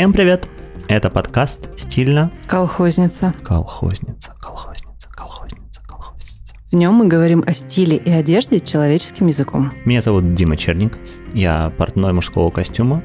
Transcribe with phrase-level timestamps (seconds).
[0.00, 0.48] Всем привет!
[0.88, 2.30] Это подкаст «Стильно».
[2.46, 3.34] Колхозница.
[3.44, 6.54] Колхозница, колхозница, колхозница, колхозница.
[6.70, 9.74] В нем мы говорим о стиле и одежде человеческим языком.
[9.84, 11.02] Меня зовут Дима Черников.
[11.34, 13.02] Я портной мужского костюма,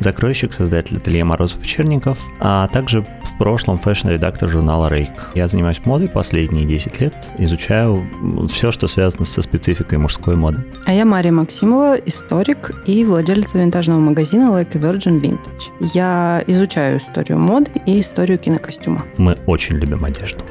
[0.00, 5.10] закройщик, создатель ателье Морозов и Черников, а также в прошлом fashion-редактор журнала Rake.
[5.34, 8.04] Я занимаюсь модой последние 10 лет, изучаю
[8.48, 10.64] все, что связано со спецификой мужской моды.
[10.86, 15.70] А я Мария Максимова, историк и владелица винтажного магазина Like a Virgin Vintage.
[15.94, 19.04] Я изучаю историю моды и историю кинокостюма.
[19.18, 20.44] Мы очень любим одежду.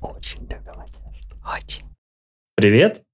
[0.00, 1.04] Очень любим одежду.
[1.54, 1.84] Очень.
[2.56, 3.05] Привет!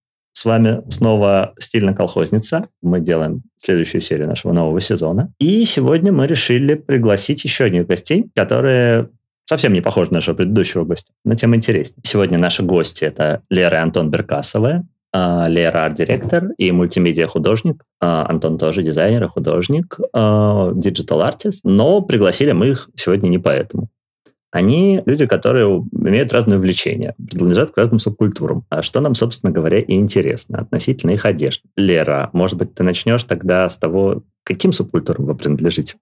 [0.43, 2.65] С вами снова «Стильно колхозница».
[2.83, 5.33] Мы делаем следующую серию нашего нового сезона.
[5.39, 9.09] И сегодня мы решили пригласить еще одних гостей, которые
[9.45, 12.01] совсем не похожи на нашего предыдущего гостя, но тем интереснее.
[12.03, 14.83] Сегодня наши гости– это Лера и Антон Беркасовы.
[15.13, 17.85] А, Лера– арт-директор и мультимедиа-художник.
[18.01, 21.65] А, Антон тоже дизайнер и художник, digital-артист.
[21.65, 23.91] Но пригласили мы их сегодня не поэтому
[24.53, 28.65] они люди, которые имеют разные увлечения, принадлежат к разным субкультурам.
[28.69, 31.65] А что нам, собственно говоря, и интересно относительно их одежды.
[31.77, 35.97] Лера, может быть, ты начнешь тогда с того, каким субкультурам вы принадлежите?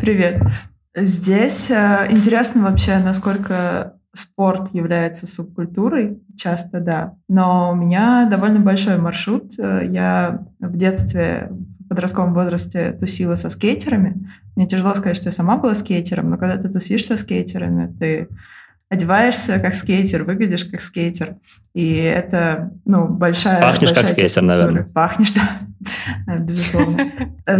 [0.00, 0.40] Привет.
[0.94, 7.14] Здесь э, интересно вообще, насколько спорт является субкультурой, часто да.
[7.28, 9.58] Но у меня довольно большой маршрут.
[9.58, 11.50] Э, я в детстве
[11.88, 14.30] подростковом возрасте тусила со скейтерами.
[14.56, 18.28] Мне тяжело сказать, что я сама была скейтером, но когда ты тусишь со скейтерами, ты
[18.88, 21.36] одеваешься как скейтер, выглядишь как скейтер.
[21.74, 23.60] И это, ну, большая...
[23.60, 24.84] Пахнешь большая как скейтер, наверное.
[24.84, 25.32] Пахнешь,
[26.26, 27.12] да, безусловно.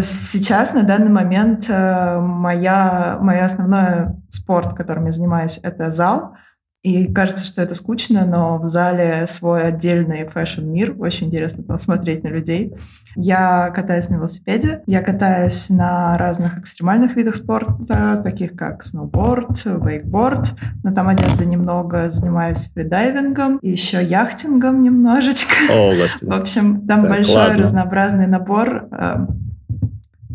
[0.03, 6.35] Сейчас, на данный момент, э, моя, моя основной спорт, которым я занимаюсь, это зал—
[6.83, 10.97] и кажется, что это скучно, но в зале свой отдельный fashion-мир.
[10.99, 12.73] Очень интересно там смотреть на людей.
[13.17, 14.83] Я катаюсь на велосипеде.
[14.87, 20.55] Я катаюсь на разных экстремальных видах спорта, таких как сноуборд, вейкборд.
[20.83, 22.09] Но там одежды немного.
[22.09, 23.59] Занимаюсь фридайвингом.
[23.59, 25.55] И еще яхтингом немножечко.
[25.71, 26.31] О, Господи.
[26.31, 27.59] В общем, там так, большой ладно.
[27.59, 28.89] разнообразный набор.
[28.91, 29.27] Э,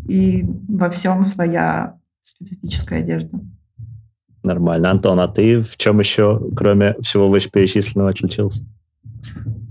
[0.06, 3.40] и во всем своя специфическая одежда.
[4.46, 4.92] Нормально.
[4.92, 8.64] Антон, а ты в чем еще, кроме всего вышеперечисленного, отличился?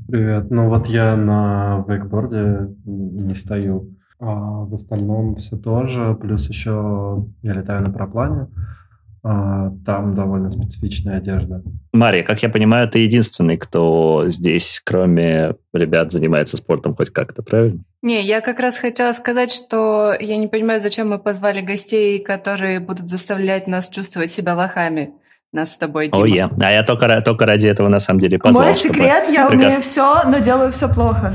[0.09, 0.51] Привет.
[0.51, 6.17] Ну вот я на вейкборде не стою, а в остальном все тоже.
[6.19, 8.47] Плюс еще я летаю на параплане.
[9.27, 11.63] А, там довольно специфичная одежда.
[11.93, 17.79] Мария, как я понимаю, ты единственный, кто здесь, кроме ребят, занимается спортом хоть как-то, правильно?
[18.03, 22.79] Не, я как раз хотела сказать, что я не понимаю, зачем мы позвали гостей, которые
[22.79, 25.15] будут заставлять нас чувствовать себя лохами.
[25.51, 26.21] Нас с тобой, Дима.
[26.21, 26.51] Ой, я.
[26.61, 28.65] А я только, только ради этого на самом деле позвал.
[28.65, 29.65] Мой секрет, я приказ...
[29.65, 31.33] умею все, но делаю все плохо.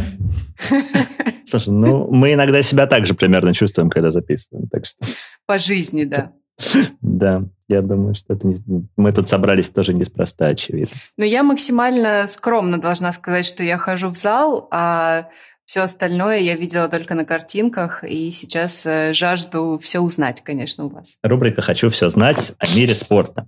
[1.45, 5.05] Слушай, ну мы иногда себя также примерно чувствуем, когда записываем, так что...
[5.47, 6.31] По жизни, да.
[7.01, 8.57] Да, я думаю, что это не...
[8.97, 10.97] мы тут собрались тоже неспроста, очевидно.
[11.17, 15.29] Но я максимально скромно должна сказать, что я хожу в зал, а
[15.71, 20.89] все остальное я видела только на картинках, и сейчас э, жажду все узнать, конечно, у
[20.89, 21.19] вас.
[21.23, 23.47] Рубрика «Хочу все знать» о мире спорта.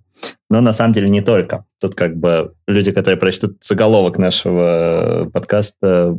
[0.49, 1.65] Но на самом деле не только.
[1.81, 6.17] Тут как бы люди, которые прочтут заголовок нашего подкаста,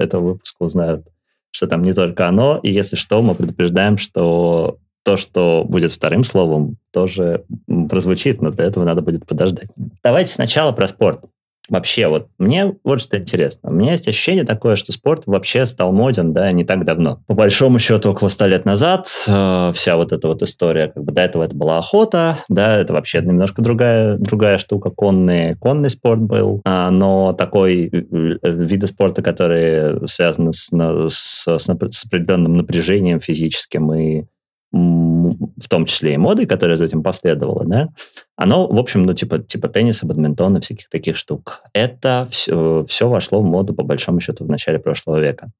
[0.00, 1.06] этого выпуска узнают,
[1.50, 2.58] что там не только оно.
[2.62, 7.44] И если что, мы предупреждаем, что то, что будет вторым словом, тоже
[7.88, 9.68] прозвучит, но для этого надо будет подождать.
[10.02, 11.24] Давайте сначала про спорт.
[11.68, 13.70] Вообще, вот мне вот что интересно.
[13.70, 17.20] У меня есть ощущение такое, что спорт вообще стал моден, да, не так давно.
[17.26, 21.12] По большому счету, около ста лет назад э, вся вот эта вот история, как бы
[21.12, 26.20] до этого это была охота, да, это вообще немножко другая, другая штука, конный, конный спорт
[26.20, 33.20] был, а, но такой э, виды спорта, которые связаны с, с, с, с определенным напряжением
[33.20, 34.24] физическим и
[34.70, 37.88] в том числе и модой, которая за этим последовала, да,
[38.36, 41.62] оно, в общем, ну, типа, типа тенниса, бадминтона, всяких таких штук.
[41.72, 45.50] Это все, все вошло в моду, по большому счету, в начале прошлого века.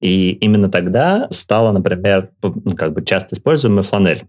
[0.00, 2.30] И именно тогда стала, например,
[2.76, 4.24] как бы часто используемая фланель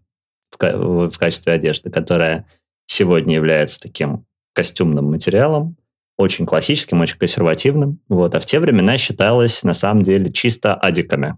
[0.60, 2.46] в, в качестве одежды, которая
[2.86, 5.78] сегодня является таким костюмным материалом,
[6.18, 8.00] очень классическим, очень консервативным.
[8.08, 8.36] Вот.
[8.36, 11.38] А в те времена считалось, на самом деле, чисто адиками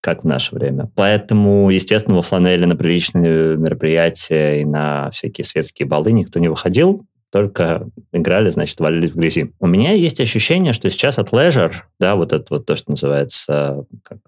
[0.00, 0.90] как в наше время.
[0.94, 7.04] Поэтому, естественно, во фланели на приличные мероприятия и на всякие светские балы никто не выходил,
[7.30, 9.52] только играли, значит, валились в грязи.
[9.58, 13.84] У меня есть ощущение, что сейчас от leisure, да, вот это вот то, что называется
[14.02, 14.18] как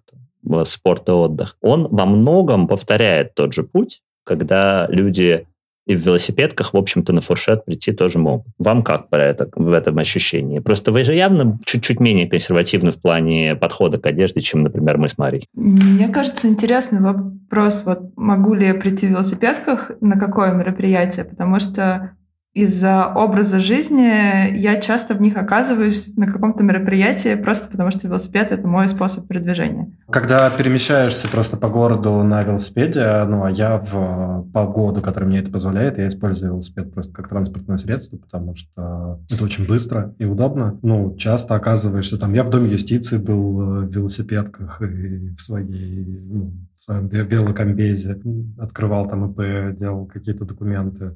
[0.64, 5.46] спорт и отдых, он во многом повторяет тот же путь, когда люди
[5.86, 8.46] и в велосипедках, в общем-то, на фуршет прийти тоже могут.
[8.58, 10.58] Вам как про это, в этом ощущении?
[10.58, 15.08] Просто вы же явно чуть-чуть менее консервативны в плане подхода к одежде, чем, например, мы
[15.08, 15.48] с Марией.
[15.54, 21.58] Мне кажется, интересный вопрос, вот могу ли я прийти в велосипедках на какое мероприятие, потому
[21.60, 22.12] что
[22.52, 28.48] из-за образа жизни я часто в них оказываюсь на каком-то мероприятии просто потому, что велосипед—
[28.50, 29.92] это мой способ передвижения.
[30.10, 35.52] Когда перемещаешься просто по городу на велосипеде, ну, а я в погоду, которая мне это
[35.52, 40.78] позволяет, я использую велосипед просто как транспортное средство, потому что это очень быстро и удобно.
[40.82, 42.32] Ну, часто оказываешься там...
[42.34, 46.20] Я в Доме юстиции был э, в велосипедках и в своей...
[46.28, 48.20] Ну, в своем велокомбезе.
[48.58, 51.14] Открывал там ИП, делал какие-то документы.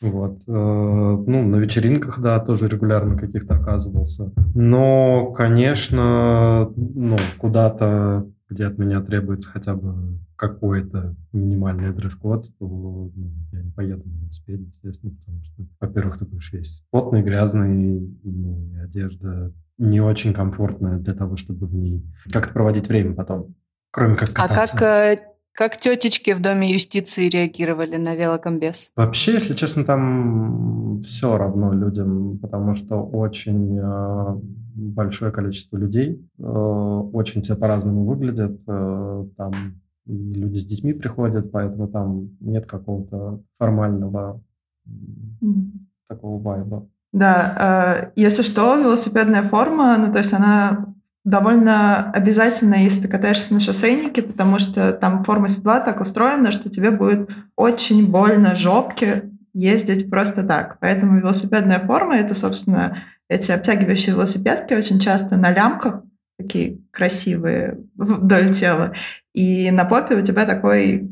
[0.00, 0.42] Вот.
[0.46, 4.32] Э, ну, на вечеринках, да, тоже регулярно каких-то оказывался.
[4.54, 13.12] Но, конечно, ну, куда-то, где от меня требуется хотя бы какой-то минимальный дресс-код, то ну,
[13.52, 18.68] я не поеду на велосипеде, естественно, потому что, во-первых, ты будешь весь потный, грязный, ну,
[18.74, 23.54] и одежда не очень комфортная для того, чтобы в ней как-то проводить время потом,
[23.90, 24.76] кроме как кататься.
[24.76, 28.90] А как э, как тетечки в Доме юстиции реагировали на велокомбез?
[28.96, 34.40] Вообще, если честно, там все равно людям, потому что очень э,
[34.74, 38.60] большое количество людей, э, очень все по-разному выглядят.
[38.66, 39.52] Э, там
[40.06, 44.42] люди с детьми приходят, поэтому там нет какого-то формального
[44.88, 45.70] mm.
[46.08, 46.88] такого вайба.
[47.12, 50.93] Да, э, если что, велосипедная форма, ну то есть она
[51.24, 56.68] довольно обязательно, если ты катаешься на шоссейнике, потому что там форма седла так устроена, что
[56.68, 60.78] тебе будет очень больно жопке ездить просто так.
[60.80, 62.98] Поэтому велосипедная форма— это, собственно,
[63.28, 66.02] эти обтягивающие велосипедки очень часто на лямках,
[66.36, 68.92] такие красивые вдоль тела.
[69.32, 71.10] И на попе у тебя такой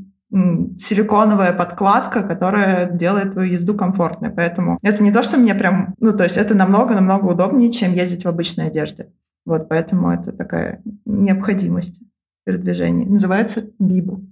[0.79, 4.31] силиконовая подкладка, которая делает твою езду комфортной.
[4.31, 5.95] Поэтому это не то, что мне прям...
[6.01, 9.09] Ну, то есть это намного-намного удобнее, чем ездить в обычной одежде.
[9.45, 12.03] Вот поэтому это такая необходимость
[12.45, 13.07] передвижения.
[13.07, 14.23] Называется Бибу.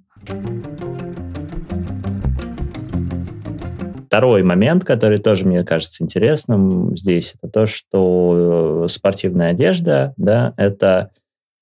[4.07, 11.13] Второй момент, который тоже мне кажется интересным здесь, это то, что спортивная одежда, да, это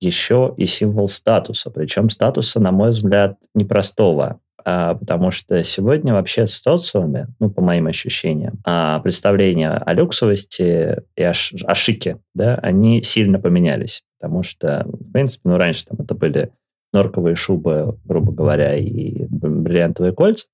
[0.01, 1.71] еще и символ статуса.
[1.71, 4.41] Причем статуса, на мой взгляд, непростого.
[4.71, 10.99] А, потому что сегодня вообще в социуме, ну, по моим ощущениям, а, представления о люксовости
[11.17, 11.33] и о,
[11.65, 14.03] о шике, да, они сильно поменялись.
[14.21, 16.53] Потому что, в принципе, ну, раньше там это были
[16.93, 20.49] норковые шубы, грубо говоря, и бриллиантовые кольца.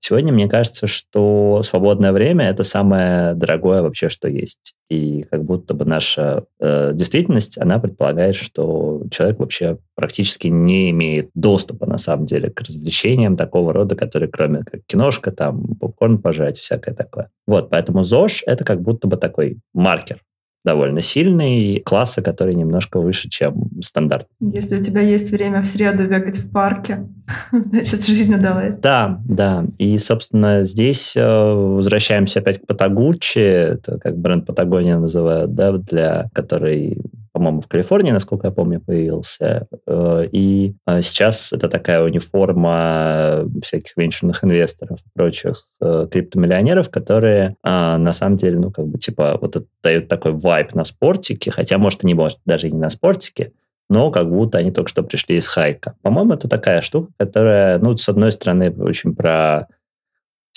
[0.00, 4.74] Сегодня мне кажется, что свободное время— это самое дорогое вообще, что есть.
[4.88, 11.30] И как будто бы наша э, действительность, она предполагает, что человек вообще практически не имеет
[11.34, 16.58] доступа, на самом деле, к развлечениям такого рода, которые кроме как киношка, там, попкорн пожать,
[16.58, 17.30] всякое такое.
[17.46, 20.22] Вот, поэтому ЗОЖ— это как будто бы такой маркер
[20.68, 24.26] довольно сильный, класса, который немножко выше, чем стандарт.
[24.38, 27.08] Если у тебя есть время в среду бегать в парке,
[27.52, 28.76] значит, жизнь удалась.
[28.76, 29.64] Да, да.
[29.78, 36.28] И, собственно, здесь э, возвращаемся опять к Патагуччи, это как бренд Патагония называют, да, для
[36.34, 36.98] который
[37.38, 39.68] по-моему, в Калифорнии, насколько я помню, появился.
[39.86, 47.54] Э, и э, сейчас это такая униформа всяких венчурных инвесторов и прочих э, криптомиллионеров, которые
[47.62, 52.02] на самом деле, ну, как бы, типа, вот дают такой вайп на спортике, хотя, может,
[52.02, 53.52] и не может, даже и не на спортике,
[53.88, 55.94] но как будто они только что пришли из хайка.
[56.02, 59.68] По-моему, это такая штука, которая, ну, с одной стороны, очень про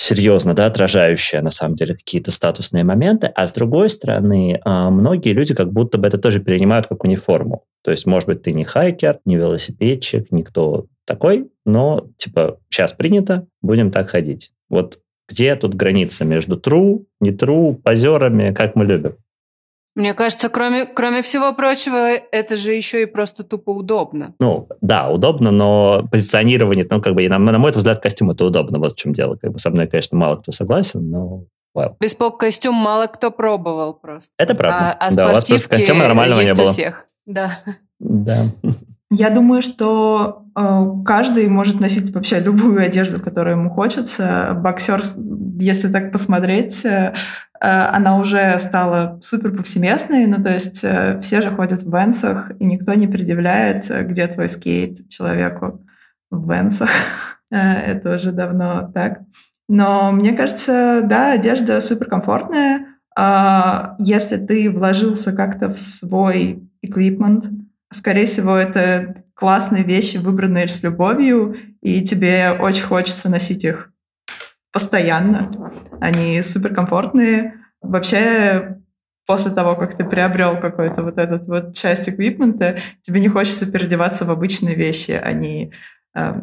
[0.02, 5.34] серьезно, да, отражающая на самом деле какие-то статусные моменты, а с другой стороны, а, многие
[5.34, 7.66] люди как будто бы это тоже перенимают как униформу.
[7.84, 13.48] То есть, может быть, ты не хайкер, не велосипедчик, никто такой, но, типа, сейчас принято,
[13.62, 14.52] будем так ходить.
[14.70, 19.16] Вот где тут граница между true, не true, позерами, как мы любим?
[19.94, 24.36] Мне кажется, кроме, кроме всего прочего, это же еще и просто тупо удобно.
[24.40, 28.80] Ну, да, удобно, но позиционирование, ну, как бы, на, на мой взгляд, костюм это удобно,
[28.80, 29.36] вот в чем дело.
[29.36, 31.96] Как бы со мной, конечно, мало кто согласен, но Wow.
[32.02, 34.34] Беспок костюм мало кто пробовал просто.
[34.38, 34.92] Это правда.
[35.00, 36.66] А, а да, у вас просто костюма нормального не было.
[36.66, 37.06] у всех.
[37.26, 37.58] Да.
[37.98, 38.48] Да.
[39.10, 44.52] Я думаю, что э, каждый может носить вообще любую одежду, которую ему хочется.
[44.54, 45.02] Боксер,
[45.60, 47.14] если так посмотреть, Э,
[47.68, 52.66] она уже стала супер повсеместной, ну то есть э, все же ходят в бенсах, и
[52.66, 55.86] никто не предъявляет, э, где твой скейт человеку
[56.32, 56.90] в бенсах.
[57.52, 59.20] Это уже давно так.
[59.70, 62.88] Но мне кажется, да, одежда суперкомфортная.
[63.16, 67.50] А, если ты вложился как-то в свой эквипмент,
[67.92, 73.91] скорее всего, это классные вещи, выбранные с любовью, и тебе очень хочется носить их
[74.72, 75.52] постоянно.
[76.00, 77.56] Они суперкомфортные.
[77.82, 78.78] Вообще,
[79.26, 84.26] после того, как ты приобрел какой-то вот этот вот часть эквипмента, тебе не хочется переодеваться
[84.26, 85.12] в обычные вещи.
[85.12, 85.74] Они
[86.16, 86.34] э,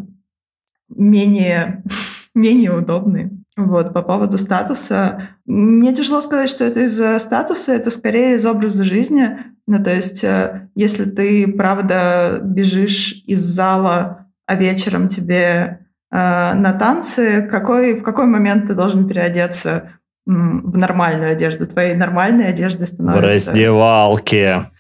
[0.89, 1.83] менее,
[2.35, 3.31] менее удобные.
[3.57, 5.31] Вот, по поводу статуса.
[5.45, 9.37] Мне тяжело сказать, что это из-за статуса, это скорее из образа жизни.
[9.67, 17.43] Ну, то есть, э, если ты, правда, бежишь из зала, а вечером тебе на танцы,
[17.51, 19.93] какой, в какой момент ты должен переодеться
[20.27, 21.67] в нормальную одежду?
[21.67, 23.27] Твоей нормальной одежды становится...
[23.27, 24.71] В раздевалке.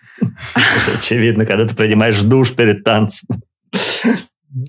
[0.97, 3.28] Очевидно, когда ты принимаешь душ перед танцем.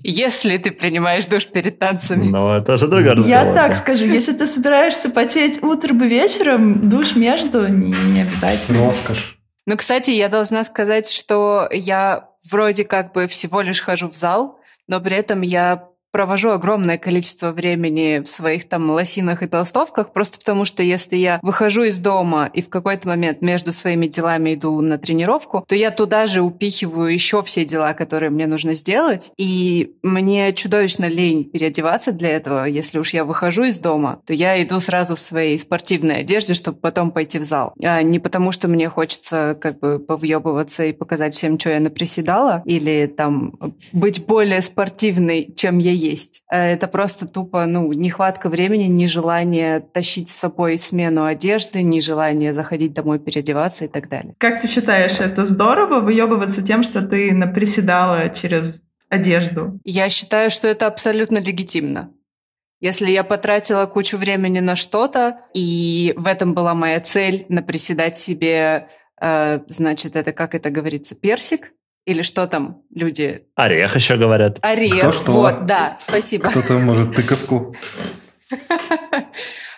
[0.02, 2.24] Если ты принимаешь душ перед танцами.
[2.24, 3.46] Ну, это же другой разговор.
[3.46, 8.84] Я так скажу, если ты собираешься потеть утром и вечером, душ между не, не обязательно.
[8.84, 9.38] Роскошь.
[9.66, 14.58] Ну, кстати, я должна сказать, что я вроде как бы всего лишь хожу в зал,
[14.86, 20.38] но при этом я провожу огромное количество времени в своих там лосинах и толстовках, просто
[20.38, 24.80] потому что если я выхожу из дома и в какой-то момент между своими делами иду
[24.80, 29.92] на тренировку, то я туда же упихиваю еще все дела, которые мне нужно сделать, и
[30.02, 32.64] мне чудовищно лень переодеваться для этого.
[32.64, 36.78] Если уж я выхожу из дома, то я иду сразу в своей спортивной одежде, чтобы
[36.78, 37.72] потом пойти в зал.
[37.82, 42.62] А не потому, что мне хочется как бы повъебываться и показать всем, что я наприседала,
[42.64, 43.54] или там
[43.92, 46.42] быть более спортивной, чем я есть.
[46.50, 52.94] Э, это просто тупо, ну, нехватка времени, нежелание тащить с собой смену одежды, нежелание заходить
[52.94, 54.34] домой переодеваться и так далее.
[54.38, 59.78] Как ты считаешь, это здорово выебываться тем, что ты наприседала через одежду?
[59.84, 62.12] Я считаю, что это абсолютно легитимно.
[62.80, 68.88] Если я потратила кучу времени на что-то, и в этом была моя цель наприседать себе,
[69.20, 71.72] э, значит, это, как это говорится, персик,
[72.10, 73.44] или что там люди?
[73.54, 74.58] Орех еще говорят.
[74.62, 75.32] Орех, Кто что?
[75.32, 76.50] вот, да, спасибо.
[76.50, 77.74] Кто-то может тыковку.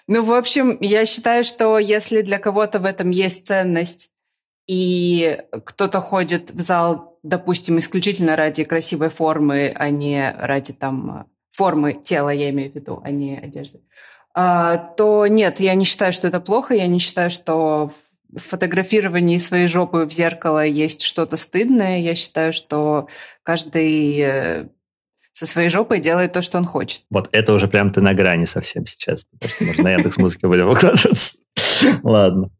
[0.08, 4.10] Ну, в общем, я считаю, что если для кого-то в этом есть ценность,
[4.66, 11.94] и кто-то ходит в зал, допустим, исключительно ради красивой формы, а не ради там формы
[11.94, 13.80] тела, я имею в виду, а не одежды,
[14.34, 17.92] а, то нет, я не считаю, что это плохо, я не считаю, что
[18.32, 22.00] в фотографировании своей жопы в зеркало есть что-то стыдное.
[22.00, 23.08] Я считаю, что
[23.42, 24.68] каждый э,
[25.32, 27.02] со своей жопой делает то, что он хочет.
[27.10, 30.46] Вот это уже прям ты на грани совсем сейчас, потому что можно на Яндекс Музыке
[30.46, 31.38] будем выкладываться.
[32.02, 32.50] Ладно.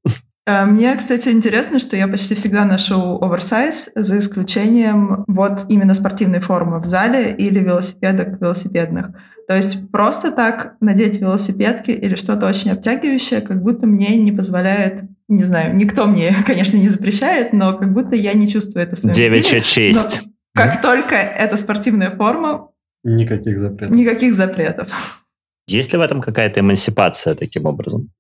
[0.45, 6.41] А, мне, кстати, интересно, что я почти всегда ношу оверсайз, за исключением вот именно спортивной
[6.41, 9.11] формы в зале или велосипедок велосипедных.
[9.49, 15.03] То есть просто так надеть велосипедки или что-то очень обтягивающее, как будто мне не позволяет,
[15.29, 18.99] не знаю, никто мне, конечно, не запрещает, но как будто я не чувствую это в
[18.99, 19.93] своем Девичья стиле.
[19.93, 20.23] честь.
[20.25, 22.69] Но как только это спортивная форма,
[23.05, 23.97] Никаких запретов.
[23.97, 25.25] никаких запретов.
[25.67, 28.11] Есть ли в этом какая-то эмансипация таким образом?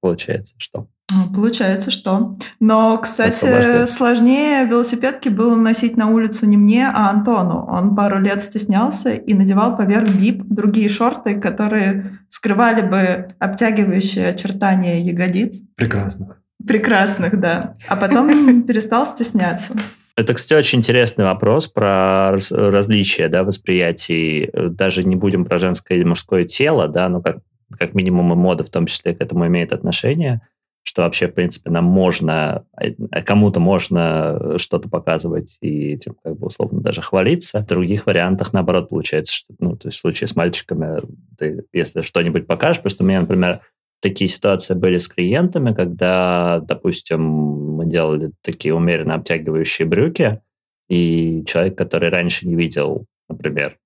[0.00, 0.88] Получается, что?
[1.14, 2.36] Ну, Получается, что.
[2.60, 7.66] Но, кстати, сложнее велосипедки было носить на улицу не мне, а Антону.
[7.68, 15.02] Он пару лет стеснялся и надевал поверх бип другие шорты, которые скрывали бы обтягивающие очертания
[15.02, 15.62] ягодиц.
[15.76, 16.36] Прекрасно.
[16.66, 17.74] Прекрасных, да.
[17.88, 19.74] А потом перестал стесняться.
[20.16, 24.50] Это, кстати, очень интересный вопрос про раз- различия да, восприятий.
[24.52, 27.38] Даже не будем про женское и мужское тело, да, но как,
[27.78, 30.42] как минимум и мода в том числе к этому имеет отношение,
[30.84, 32.66] что вообще, в принципе, нам можно,
[33.10, 37.60] а кому-то можно что-то показывать и этим как бы условно даже хвалиться.
[37.60, 41.00] В других вариантах, наоборот, получается, что, ну, то есть в случае с мальчиками,
[41.38, 43.60] ты, если что-нибудь покажешь, просто у меня, например,
[44.00, 50.40] такие ситуации были с клиентами, когда, допустим, мы делали такие умеренно обтягивающие брюки,
[50.88, 53.78] и человек, который раньше не видел, например,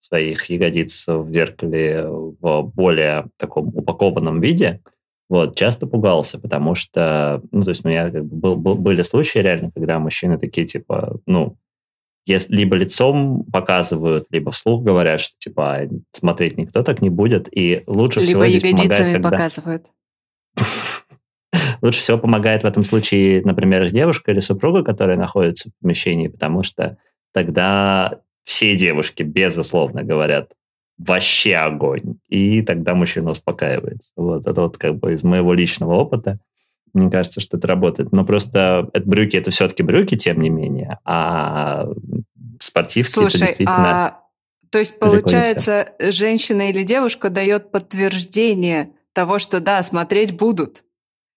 [0.00, 4.80] своих ягодиц в зеркале в более таком упакованном виде,
[5.28, 9.02] вот, часто пугался, потому что, ну, то есть у меня как бы был, был- были
[9.02, 11.56] случаи реально, когда мужчины такие, типа, ну,
[12.26, 17.48] если либо лицом показывают, либо вслух говорят, что, типа, «А, смотреть никто так не будет,
[17.50, 19.86] и лучше всего Либо здесь помогает, когда- показывают.
[21.80, 26.28] Лучше всего помогает в этом случае, например, их девушка или супруга, которая находится в помещении,
[26.28, 26.98] потому что
[27.32, 30.52] тогда все девушки, безусловно, говорят,
[30.98, 32.16] вообще огонь.
[32.28, 34.12] И тогда мужчина успокаивается.
[34.16, 36.38] Вот это вот как бы из моего личного опыта.
[36.92, 38.12] Мне кажется, что это работает.
[38.12, 40.98] Но просто это брюки, это все-таки брюки, тем не менее.
[41.04, 41.88] А
[42.58, 44.06] спортивки это Слушай, действительно...
[44.06, 44.20] а
[44.70, 50.84] то есть получается, женщина или девушка дает подтверждение того, что да, смотреть будут.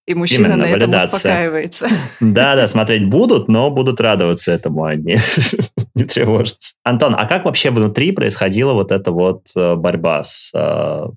[0.08, 1.08] И мужчина Именно, на этом валидация.
[1.08, 1.88] успокаивается.
[2.20, 5.17] Да-да, смотреть будут, но будут радоваться этому, а не,
[5.96, 6.75] не тревожиться.
[6.84, 11.08] Антон, а как вообще внутри происходила вот эта вот э, борьба с, э,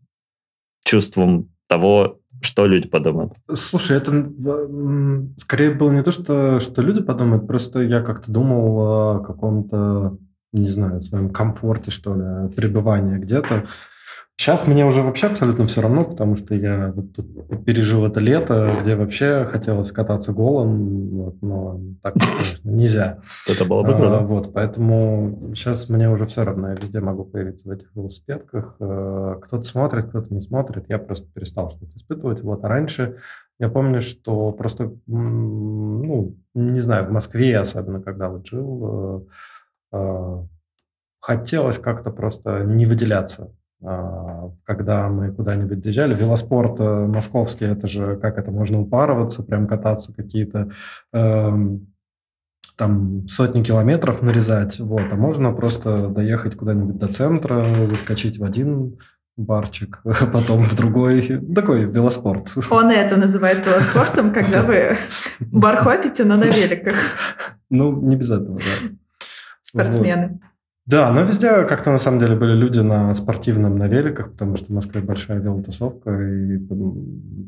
[0.84, 3.32] чувством того, что люди подумают.
[3.54, 4.10] Слушай, это
[5.38, 10.18] скорее было не то, что, что люди подумают, просто я как-то думал о каком-то,
[10.52, 13.64] не знаю, своем комфорте, что ли, пребывания где-то.
[14.44, 18.70] Сейчас мне уже вообще абсолютно все равно, потому что я вот тут пережил это лето,
[18.82, 23.20] где вообще хотелось кататься голым, вот, но так, конечно, нельзя.
[23.48, 24.18] Это было бы круто.
[24.18, 28.76] А, вот, поэтому сейчас мне уже все равно, я везде могу появиться в этих велосипедках.
[28.80, 32.42] Э, кто-то смотрит, кто-то не смотрит, я просто перестал что-то испытывать.
[32.42, 33.16] Вот, а раньше
[33.58, 39.26] я помню, что просто, ну, не знаю, в Москве особенно, когда вот жил,
[39.92, 40.46] э, э,
[41.20, 43.50] хотелось как-то просто не выделяться
[44.64, 46.14] когда мы куда-нибудь доезжали.
[46.14, 50.70] Велоспорт э, московский, это же как это можно упарываться, прям кататься какие-то
[51.12, 51.52] э,
[52.76, 58.98] там сотни километров нарезать, вот, а можно просто доехать куда-нибудь до центра, заскочить в один
[59.36, 60.00] барчик,
[60.32, 62.48] потом в другой, такой велоспорт.
[62.70, 64.96] Он это называет велоспортом, когда вы
[65.40, 66.96] бархопите, но на великах.
[67.70, 68.88] Ну, не без этого, да.
[69.60, 70.28] Спортсмены.
[70.28, 70.53] Вот.
[70.86, 74.66] Да, но везде как-то на самом деле были люди на спортивном, на великах, потому что
[74.66, 76.58] в Москве большая велотусовка, и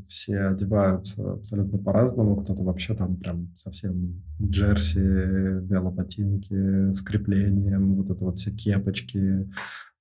[0.07, 2.37] все одеваются абсолютно по-разному.
[2.37, 9.50] Кто-то вообще там прям совсем джерси, велоботинки с креплением, вот это вот все кепочки,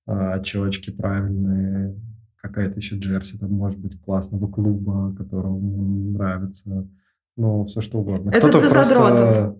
[0.06, 1.94] а, очечки правильные,
[2.40, 6.88] какая-то еще джерси там может быть классного клуба, которому нравится,
[7.36, 8.30] ну, все что угодно.
[8.30, 8.84] Это для просто...
[8.84, 9.58] задротов.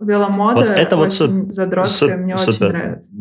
[0.00, 3.12] Веломода вот это вот очень задротская, мне супер, очень нравится.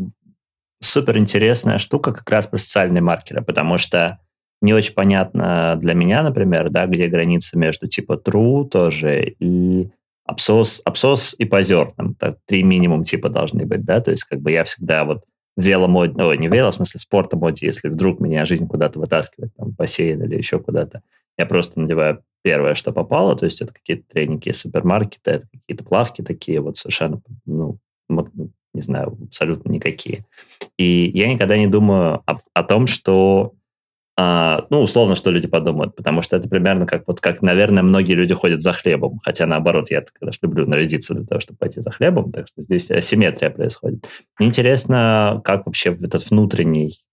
[0.82, 4.20] Супер интересная штука как раз про социальные маркеры, потому что
[4.62, 9.90] не очень понятно для меня, например, да, где граница между типа true тоже и
[10.26, 11.92] абсос, абсос и позер.
[11.98, 15.24] Там так, три минимум типа должны быть, да, то есть как бы я всегда вот
[15.58, 19.00] в веломоде, ой, не в вело, в смысле в спортомоде, если вдруг меня жизнь куда-то
[19.00, 21.02] вытаскивает, там, бассейн или еще куда-то,
[21.38, 26.22] я просто надеваю первое, что попало, то есть это какие-то треники супермаркета, это какие-то плавки
[26.22, 27.80] такие вот совершенно, ну,
[28.74, 30.26] не знаю, абсолютно никакие.
[30.78, 33.54] И я никогда не думаю о, о том, что,
[34.18, 38.14] а, ну, условно, что люди подумают, потому что это примерно как, вот, как, наверное, многие
[38.14, 41.92] люди ходят за хлебом, хотя наоборот, я конечно, люблю нарядиться для того, чтобы пойти за
[41.92, 44.08] хлебом, так что здесь асимметрия происходит.
[44.38, 47.04] Мне интересно, как вообще этот внутренний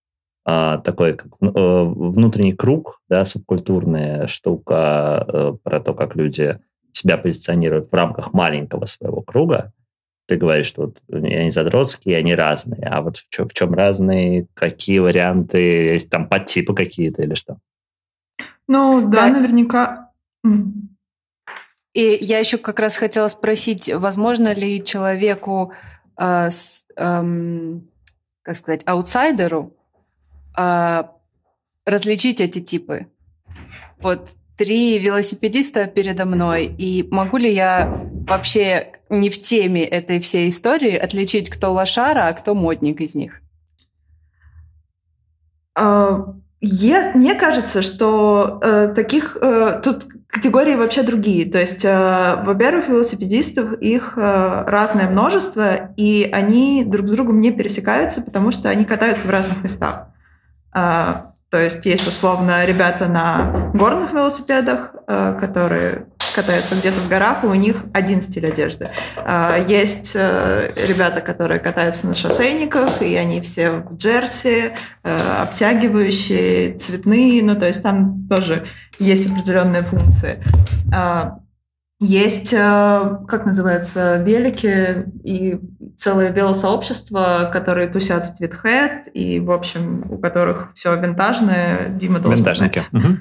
[0.47, 6.59] такой как, э, внутренний круг, да, субкультурная штука э, про то, как люди
[6.93, 9.73] себя позиционируют в рамках маленького своего круга.
[10.25, 12.85] Ты говоришь, что вот они задротские, они разные.
[12.85, 17.57] А вот в чем, в чем разные, какие варианты, есть там подтипы какие-то или что?
[18.69, 19.39] Ну, да, да.
[19.39, 20.11] наверняка.
[21.93, 25.73] И я еще как раз хотела спросить, возможно ли человеку,
[26.17, 27.79] э, с, э,
[28.43, 29.76] как сказать, аутсайдеру
[30.57, 31.11] а,
[31.85, 33.07] различить эти типы.
[34.01, 40.49] Вот три велосипедиста передо мной, и могу ли я вообще не в теме этой всей
[40.49, 43.41] истории отличить, кто лошара, а кто модник из них?
[46.59, 51.49] Я, мне кажется, что uh, таких uh, тут категории вообще другие.
[51.49, 57.51] То есть, э, во-первых, велосипедистов их э, разное множество, и они друг с другом не
[57.51, 60.09] пересекаются, потому что они катаются в разных местах.
[60.73, 67.43] А, то есть есть условно ребята на горных велосипедах, а, которые катаются где-то в горах,
[67.43, 68.89] и у них один стиль одежды.
[69.17, 76.77] А, есть э, ребята, которые катаются на шоссейниках, и они все в джерси, э, обтягивающие,
[76.77, 78.65] цветные, ну то есть там тоже
[78.99, 80.43] есть определенные функции.
[81.99, 85.59] Есть, э, как называется, велики и
[85.95, 91.89] целое велосообщество, которые тусят с Твитхэт, и, в общем, у которых все винтажное.
[91.89, 92.81] Дима должен Винтажники.
[92.93, 93.17] Угу.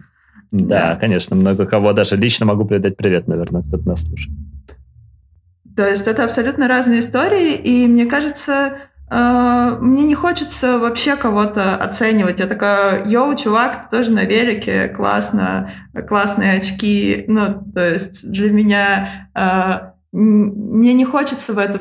[0.53, 4.37] Да, да, конечно, много кого даже лично могу передать привет, наверное, кто-то нас слушает.
[5.75, 8.77] То есть это абсолютно разные истории, и мне кажется,
[9.11, 12.41] мне не хочется вообще кого-то оценивать.
[12.41, 15.71] Я такая, йоу, чувак, ты тоже на велике, классно,
[16.09, 17.25] классные очки.
[17.29, 19.29] Ну, то есть для меня...
[19.35, 21.79] А, мне не хочется в это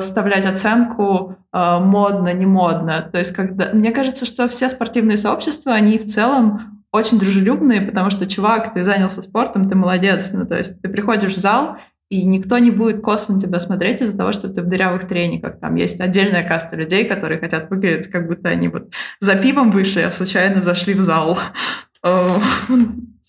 [0.00, 3.08] вставлять оценку модно, не модно.
[3.12, 8.10] То есть, когда мне кажется, что все спортивные сообщества, они в целом очень дружелюбные, потому
[8.10, 10.30] что, чувак, ты занялся спортом, ты молодец.
[10.32, 11.76] Ну, то есть ты приходишь в зал,
[12.08, 15.58] и никто не будет косо на тебя смотреть из-за того, что ты в дырявых трениках.
[15.58, 20.00] Там есть отдельная каста людей, которые хотят выглядеть, как будто они вот за пивом вышли,
[20.00, 21.38] а случайно зашли в зал.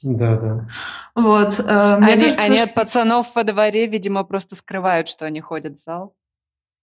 [0.04, 0.68] Да, да.
[1.16, 1.60] Вот.
[1.60, 2.68] Э, они, кажется, они что...
[2.68, 6.16] от пацанов во дворе, видимо, просто скрывают, что они ходят в зал.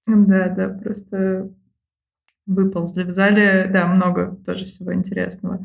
[0.06, 1.50] Да, да, просто
[2.46, 3.66] выползли в зале.
[3.70, 5.64] Да, много тоже всего интересного.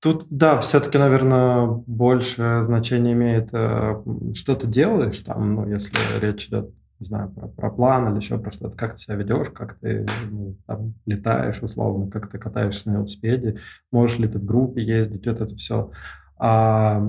[0.00, 4.00] Тут, да, все-таки, наверное, больше значение имеет, э,
[4.34, 8.38] что ты делаешь там, ну, если речь идет, не знаю, про, про план или еще
[8.38, 12.90] про что-то, как ты себя ведешь, как ты ну, там, летаешь, условно, как ты катаешься
[12.90, 13.58] на велосипеде,
[13.90, 15.90] можешь ли ты в группе ездить, вот это все.
[16.38, 17.02] А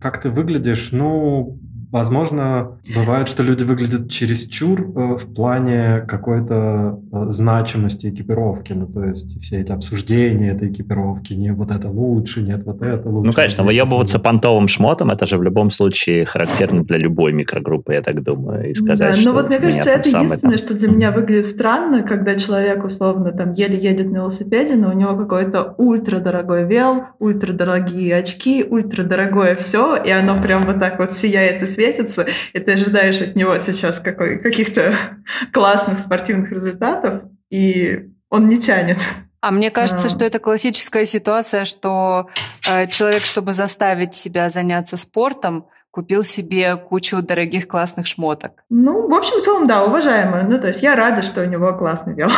[0.00, 1.60] как ты выглядишь, ну,
[1.94, 8.72] Возможно, бывает, что люди выглядят чересчур э, в плане какой-то э, значимости экипировки.
[8.72, 13.08] Ну, то есть все эти обсуждения этой экипировки, не вот это лучше, нет, вот это
[13.08, 13.28] лучше.
[13.28, 18.02] Ну, конечно, выебываться понтовым шмотом, это же в любом случае характерно для любой микрогруппы, я
[18.02, 18.72] так думаю.
[18.72, 20.66] И сказать, да, что ну вот мне кажется, это единственное, там...
[20.66, 24.94] что для меня выглядит странно, когда человек, условно, там еле едет на велосипеде, но у
[24.94, 31.62] него какой-то ультрадорогой вел, ультрадорогие очки, ультрадорогое все, и оно прям вот так вот сияет
[31.62, 34.94] и светит светится, и ты ожидаешь от него сейчас какой, каких-то
[35.52, 38.98] классных спортивных результатов, и он не тянет.
[39.40, 40.10] А мне кажется, а.
[40.10, 42.30] что это классическая ситуация, что
[42.68, 48.64] э, человек, чтобы заставить себя заняться спортом, купил себе кучу дорогих классных шмоток.
[48.68, 50.42] Ну, в общем, в целом, да, уважаемая.
[50.42, 52.30] Ну, то есть я рада, что у него классный вел.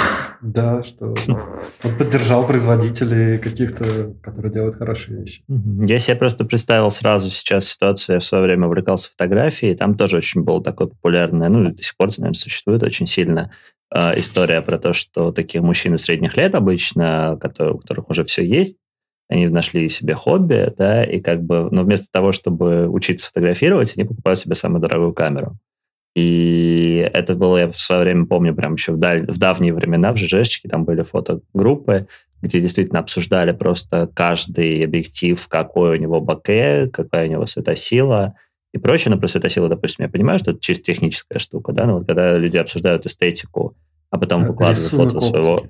[0.43, 1.15] Да, что
[1.83, 5.43] он поддержал производителей каких-то, которые делают хорошие вещи.
[5.49, 10.19] Я себе просто представил сразу сейчас ситуацию, я в свое время увлекался фотографией, там тоже
[10.19, 13.51] очень было такое популярное, ну, до сих пор, наверное, существует очень сильно
[13.95, 18.45] э, история про то, что такие мужчины средних лет обычно, которые, у которых уже все
[18.45, 18.77] есть,
[19.29, 24.07] они нашли себе хобби, да, и как бы, но вместо того, чтобы учиться фотографировать, они
[24.07, 25.59] покупают себе самую дорогую камеру.
[26.15, 30.13] И это было, я в свое время помню, прям еще в, даль, в давние времена
[30.13, 32.07] в ЖЖшечке там были фотогруппы,
[32.41, 38.35] где действительно обсуждали просто каждый объектив, какой у него баке, какая у него светосила
[38.73, 39.13] и прочее.
[39.13, 42.39] Но про светосилу, допустим, я понимаю, что это чисто техническая штука, да, но вот когда
[42.39, 43.77] люди обсуждают эстетику,
[44.11, 45.31] а потом это выкладывают фото оптики.
[45.31, 45.63] своего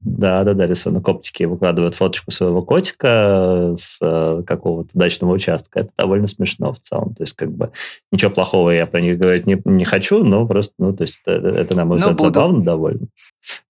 [0.00, 5.80] да, да, да, рисунок оптики выкладывают фоточку своего котика с э, какого-то дачного участка.
[5.80, 7.14] Это довольно смешно в целом.
[7.14, 7.70] То есть, как бы,
[8.12, 11.48] ничего плохого я про них говорить не, не хочу, но просто, ну, то есть, это,
[11.48, 13.08] это на мой взгляд, забавно довольно.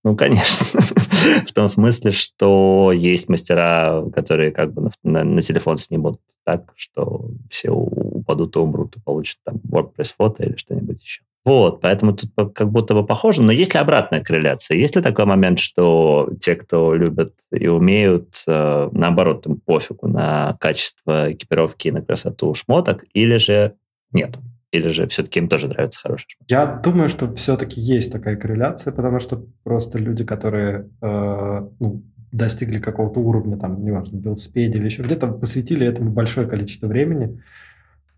[0.05, 0.81] Ну, конечно.
[1.47, 6.73] в том смысле, что есть мастера, которые как бы на, на, на телефон снимут так,
[6.77, 11.23] что все упадут и умрут и получат там WordPress фото или что-нибудь еще.
[11.49, 14.77] Вот, поэтому тут как будто бы похоже, но есть ли обратная корреляция?
[14.77, 20.59] Есть ли такой момент, что те, кто любят и умеют, э, наоборот, им пофигу на
[20.61, 23.77] качество экипировки и на красоту шмоток, или же
[24.13, 24.37] нет?
[24.73, 26.51] Или же все-таки им тоже нравится хороший шмоток?
[26.51, 32.79] Я думаю, что все-таки есть такая корреляция, потому что просто люди, которые э, ну, достигли
[32.79, 37.41] какого-то уровня, там, неважно, в велосипеде или еще где-то, посвятили этому большое количество времени,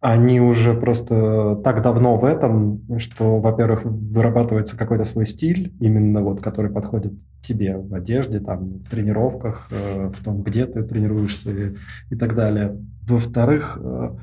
[0.01, 6.41] они уже просто так давно в этом, что, во-первых, вырабатывается какой-то свой стиль, именно вот,
[6.41, 11.77] который подходит тебе в одежде, там, в тренировках, э, в том, где ты тренируешься и,
[12.11, 12.79] и так далее.
[13.07, 14.17] Во-вторых, э,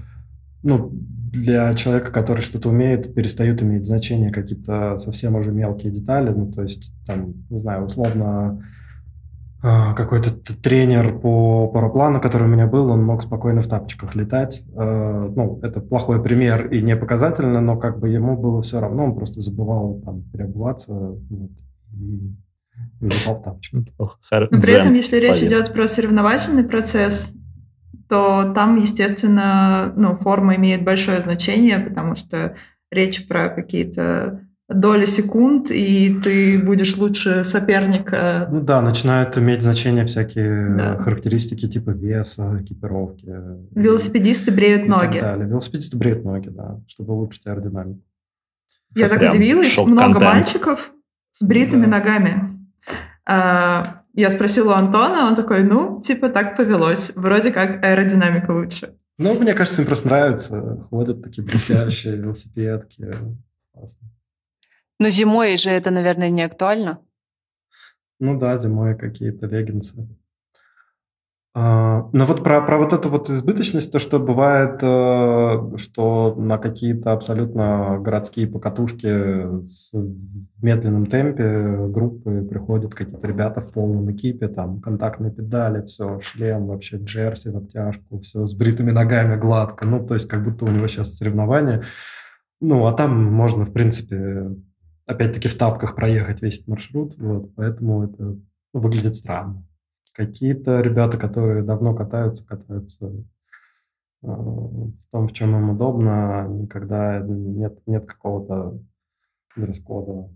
[0.63, 0.90] ну,
[1.32, 6.63] для человека, который что-то умеет, перестают иметь значение какие-то совсем уже мелкие детали, ну, то
[6.63, 8.63] есть, там, не знаю, условно,
[9.62, 10.30] какой-то
[10.62, 14.63] тренер по параплану, который у меня был, он мог спокойно в тапочках летать.
[14.76, 19.06] А, ну, это плохой пример и не показательно, но как бы ему было все равно,
[19.06, 21.52] он просто забывал там переобуваться вот,
[21.91, 22.36] и,
[23.02, 23.86] и летал в тапочках.
[24.32, 27.34] Но при этом, если речь идет про соревновательный процесс,
[28.08, 32.56] то там, естественно, ну, форма имеет большое значение, потому что
[32.91, 38.47] речь про какие-то доли секунд, и ты будешь лучше соперника.
[38.51, 40.97] Ну да, начинают иметь значение всякие да.
[40.97, 43.34] характеристики типа веса, экипировки.
[43.75, 45.19] Велосипедисты бреют и ноги.
[45.19, 45.47] Далее.
[45.47, 48.01] Велосипедисты бреют ноги, да, чтобы улучшить аэродинамику.
[48.95, 50.91] Я так удивилась, много мальчиков
[51.32, 51.91] с бритыми да.
[51.91, 52.58] ногами.
[53.25, 58.95] А, я спросила у Антона, он такой, ну, типа так повелось, вроде как аэродинамика лучше.
[59.17, 63.13] Ну, мне кажется, им просто нравится, ходят такие блестящие велосипедки.
[63.73, 64.10] Классно.
[64.99, 66.99] Но зимой же это, наверное, не актуально.
[68.19, 70.07] Ну да, зимой какие-то леггинсы.
[71.60, 76.60] А, но вот про, про вот эту вот избыточность, то, что бывает, э, что на
[76.60, 84.49] какие-то абсолютно городские покатушки с, в медленном темпе группы приходят какие-то ребята в полном экипе,
[84.49, 90.05] там контактные педали, все, шлем, вообще джерси в обтяжку, все с бритыми ногами гладко, ну,
[90.05, 91.83] то есть как будто у него сейчас соревнования.
[92.62, 94.51] Ну, а там можно, в принципе,
[95.08, 98.41] опять-таки в тапках проехать весь этот маршрут, вот, поэтому это ну,
[98.74, 99.65] выглядит странно.
[100.13, 103.15] Какие-то ребята, которые давно катаются, катаются э,
[104.22, 108.80] в том, в чем им удобно, никогда нет, нет какого-то
[109.56, 110.30] дресс-кода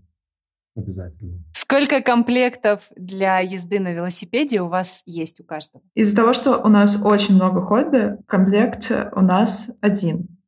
[0.74, 5.82] обязательно Сколько комплектов для езды на велосипеде у вас есть у каждого?
[5.94, 10.38] Из-за того, что у нас очень много хобби, комплект у нас один.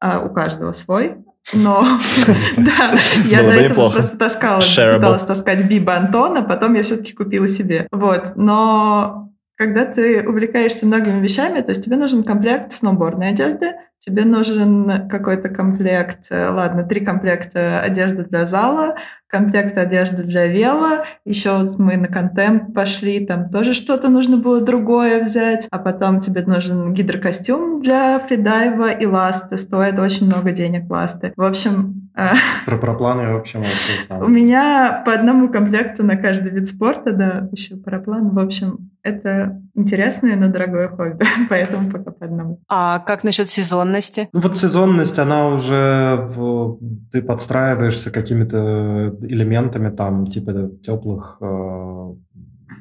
[0.00, 1.24] А у каждого свой.
[1.54, 1.86] Но,
[2.56, 7.86] да, я до этого просто таскала, пыталась таскать Биба Антона, потом я все-таки купила себе.
[7.90, 14.24] Вот, но когда ты увлекаешься многими вещами, то есть тебе нужен комплект сноубордной одежды, тебе
[14.24, 21.58] нужен какой-то комплект, э, ладно, три комплекта одежды для зала, комплект одежды для вела, еще
[21.58, 26.42] вот мы на контемп пошли, там тоже что-то нужно было другое взять, а потом тебе
[26.42, 31.32] нужен гидрокостюм для фридайва и ласты, стоит очень много денег ласты.
[31.36, 32.10] В общем...
[32.16, 32.28] Э,
[32.66, 33.64] Про пропланы, в общем,
[34.10, 39.60] у меня по одному комплекту на каждый вид спорта, да, еще параплан, в общем, это
[39.78, 42.60] интересное, но дорогое хобби, поэтому пока по одному.
[42.68, 44.28] А как насчет сезонности?
[44.32, 46.78] Ну вот сезонность, она уже, в,
[47.10, 52.14] ты подстраиваешься какими-то элементами там типа теплых э,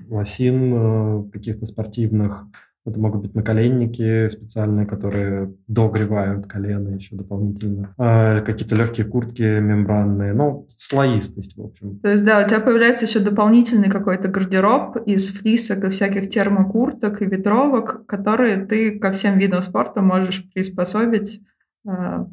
[0.09, 2.45] лосин э, каких-то спортивных.
[2.87, 7.93] Это могут быть наколенники специальные, которые догревают колено еще дополнительно.
[7.97, 10.33] Э, какие-то легкие куртки мембранные.
[10.33, 11.99] Ну, слоистость, в общем.
[11.99, 17.21] То есть, да, у тебя появляется еще дополнительный какой-то гардероб из флисок и всяких термокурток
[17.21, 21.41] и ветровок, которые ты ко всем видам спорта можешь приспособить
[21.85, 22.25] э,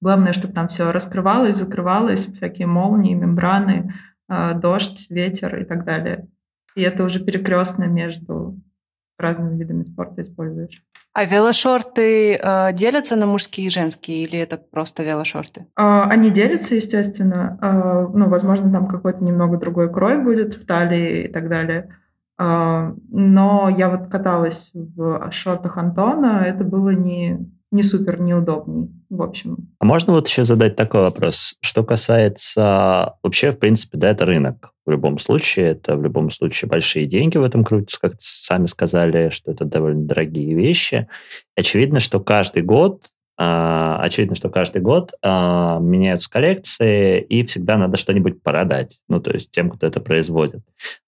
[0.00, 3.94] Главное, чтобы там все раскрывалось, закрывалось, всякие молнии, мембраны,
[4.28, 6.28] а, дождь, ветер и так далее.
[6.74, 8.60] И это уже перекрестно между
[9.18, 10.82] разными видами спорта используешь.
[11.12, 15.66] А велошорты э, делятся на мужские и женские, или это просто велошорты?
[15.78, 17.58] Э, они делятся, естественно.
[17.62, 21.96] Э, ну, возможно, там какой-то немного другой крой будет в талии и так далее.
[22.38, 29.22] Э, но я вот каталась в шортах Антона, это было не не супер неудобный, в
[29.22, 29.68] общем.
[29.80, 31.56] А можно вот еще задать такой вопрос?
[31.60, 34.72] Что касается вообще, в принципе, да, это рынок.
[34.86, 39.30] В любом случае, это в любом случае большие деньги в этом крутятся, как сами сказали,
[39.30, 41.08] что это довольно дорогие вещи.
[41.56, 47.98] Очевидно, что каждый год Uh, очевидно, что каждый год uh, меняются коллекции, и всегда надо
[47.98, 50.62] что-нибудь продать, ну, то есть тем, кто это производит.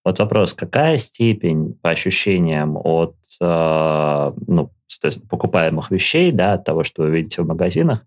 [0.05, 6.85] Вот вопрос, какая степень по ощущениям от uh, ну, соответственно, покупаемых вещей, да, от того,
[6.85, 8.05] что вы видите в магазинах,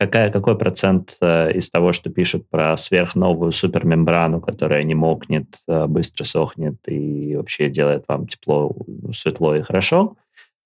[0.00, 5.86] какая, какой процент э, из того, что пишут про сверхновую супермембрану, которая не мокнет, э,
[5.86, 8.74] быстро сохнет и вообще делает вам тепло,
[9.12, 10.16] светло и хорошо,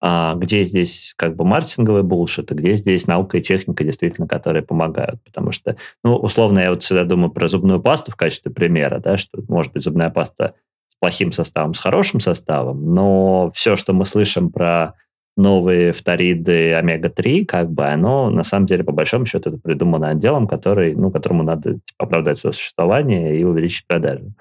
[0.01, 4.62] а где здесь как бы маркетинговый булшит, и где здесь наука и техника действительно, которые
[4.62, 5.20] помогают.
[5.25, 9.16] Потому что, ну, условно, я вот всегда думаю про зубную пасту в качестве примера, да,
[9.18, 10.55] что может быть зубная паста
[10.87, 14.94] с плохим составом, с хорошим составом, но все, что мы слышим про
[15.37, 20.47] новые фториды омега-3, как бы оно, на самом деле, по большому счету, это придумано отделом,
[20.47, 24.33] который, ну, которому надо типа, оправдать свое существование и увеличить продажи.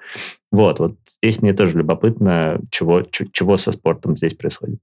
[0.51, 4.79] Вот, вот здесь мне тоже любопытно, чего, чего со спортом здесь происходит.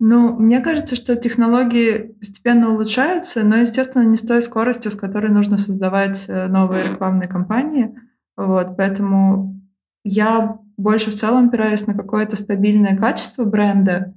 [0.00, 5.30] Ну, мне кажется, что технологии постепенно улучшаются, но, естественно, не с той скоростью, с которой
[5.30, 7.94] нужно создавать э, новые рекламные кампании.
[8.36, 9.62] Вот, поэтому
[10.02, 14.14] я больше в целом опираюсь на какое-то стабильное качество бренда,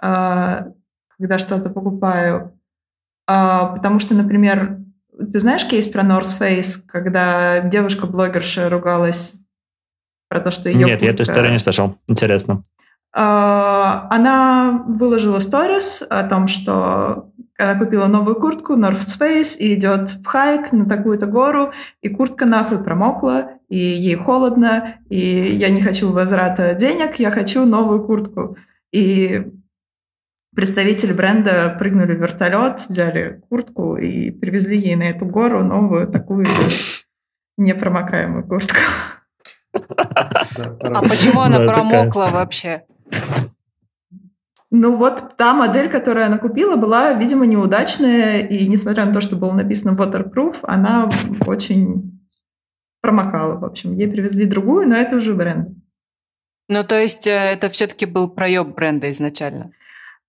[0.00, 2.58] когда что-то покупаю.
[3.26, 4.78] А, потому что, например,
[5.16, 9.34] ты знаешь кейс про North Face, когда девушка-блогерша ругалась
[10.28, 11.04] про то, что ее Нет, куртка...
[11.04, 11.96] я эту историю не слышал.
[12.08, 12.62] Интересно.
[13.12, 20.10] А, она выложила сторис о том, что она купила новую куртку North Face и идет
[20.10, 25.82] в хайк на такую-то гору, и куртка нахуй промокла, и ей холодно, и я не
[25.82, 28.56] хочу возврата денег, я хочу новую куртку.
[28.92, 29.52] И
[30.54, 36.46] представители бренда прыгнули в вертолет, взяли куртку и привезли ей на эту гору новую такую
[37.56, 38.78] непромокаемую куртку.
[39.72, 42.84] А почему она промокла вообще?
[44.72, 49.34] Ну вот та модель, которую она купила, была, видимо, неудачная, и несмотря на то, что
[49.34, 51.10] было написано waterproof, она
[51.46, 52.20] очень
[53.00, 53.96] промокала, в общем.
[53.96, 55.70] Ей привезли другую, но это уже бренд.
[56.68, 59.72] Ну, то есть э, это все-таки был проеб бренда изначально?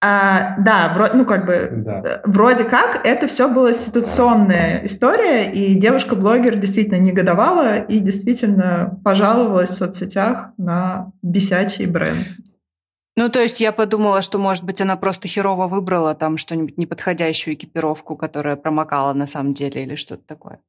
[0.03, 2.01] А, да, вро, ну как бы да.
[2.03, 9.69] Э, вроде как это все была ситуационная история, и девушка-блогер действительно негодовала и действительно пожаловалась
[9.69, 12.35] в соцсетях на бесячий бренд.
[13.15, 17.53] Ну, то есть я подумала, что, может быть, она просто херово выбрала там что-нибудь неподходящую
[17.53, 20.59] экипировку, которая промокала на самом деле или что-то такое.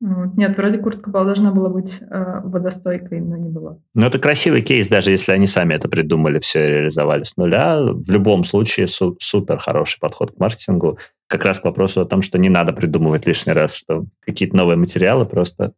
[0.00, 3.78] Нет, вроде куртка была, должна была быть э, водостойкой, но не была.
[3.94, 7.82] Ну, это красивый кейс, даже если они сами это придумали, все реализовали с нуля.
[7.82, 10.98] В любом случае, су- супер хороший подход к маркетингу.
[11.28, 14.76] Как раз к вопросу о том, что не надо придумывать лишний раз, что какие-то новые
[14.76, 15.72] материалы просто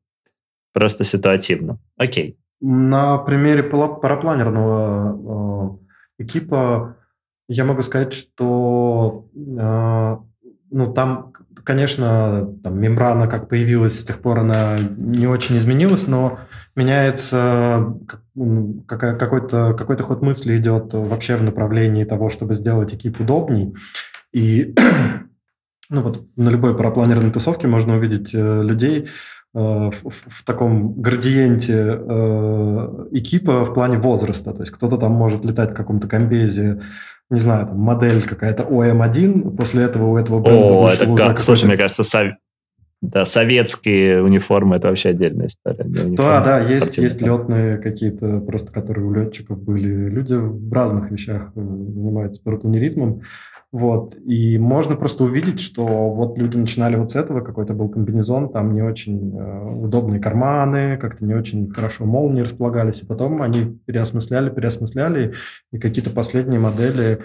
[0.72, 1.78] просто ситуативно.
[1.96, 2.38] Окей.
[2.61, 5.78] На примере парапланерного
[6.18, 6.96] э, экипа
[7.48, 10.16] я могу сказать, что э,
[10.70, 11.33] ну, там,
[11.64, 16.40] конечно, там мембрана как появилась, с тех пор она не очень изменилась, но
[16.77, 17.94] меняется
[18.87, 23.75] какой-то какой ход мысли идет вообще в направлении того, чтобы сделать экип удобней.
[24.33, 24.75] И
[25.90, 29.09] ну вот на любой парапланерной тусовке можно увидеть э, людей
[29.55, 34.53] э, в, в, в таком градиенте э, экипа в плане возраста.
[34.53, 36.83] То есть кто-то там может летать в каком-то комбезе
[37.31, 41.67] не знаю, там, модель какая-то ОМ1, после этого у этого бренда О, это как, слушай,
[41.67, 42.29] мне кажется, сов...
[43.03, 45.85] да, советские униформы, это вообще отдельная история.
[45.85, 50.09] Да, да, есть, есть летные какие-то, просто которые у летчиков были.
[50.09, 53.23] Люди в разных вещах э, занимаются парапланеризмом.
[53.70, 54.16] Вот.
[54.24, 58.72] И можно просто увидеть, что вот люди начинали вот с этого, какой-то был комбинезон, там
[58.72, 64.48] не очень э, удобные карманы, как-то не очень хорошо молнии располагались, и потом они переосмысляли,
[64.48, 65.35] переосмысляли,
[65.70, 67.18] и какие-то последние модели,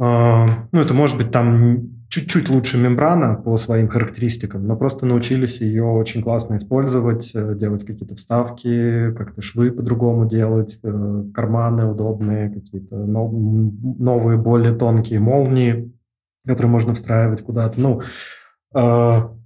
[0.00, 5.60] э, ну, это может быть там чуть-чуть лучше мембрана по своим характеристикам, но просто научились
[5.60, 12.50] ее очень классно использовать, э, делать какие-то вставки, как-то швы по-другому делать, э, карманы удобные,
[12.50, 15.92] какие-то новые, более тонкие молнии,
[16.46, 17.80] которые можно встраивать куда-то.
[17.80, 18.02] Ну,
[18.74, 19.38] э,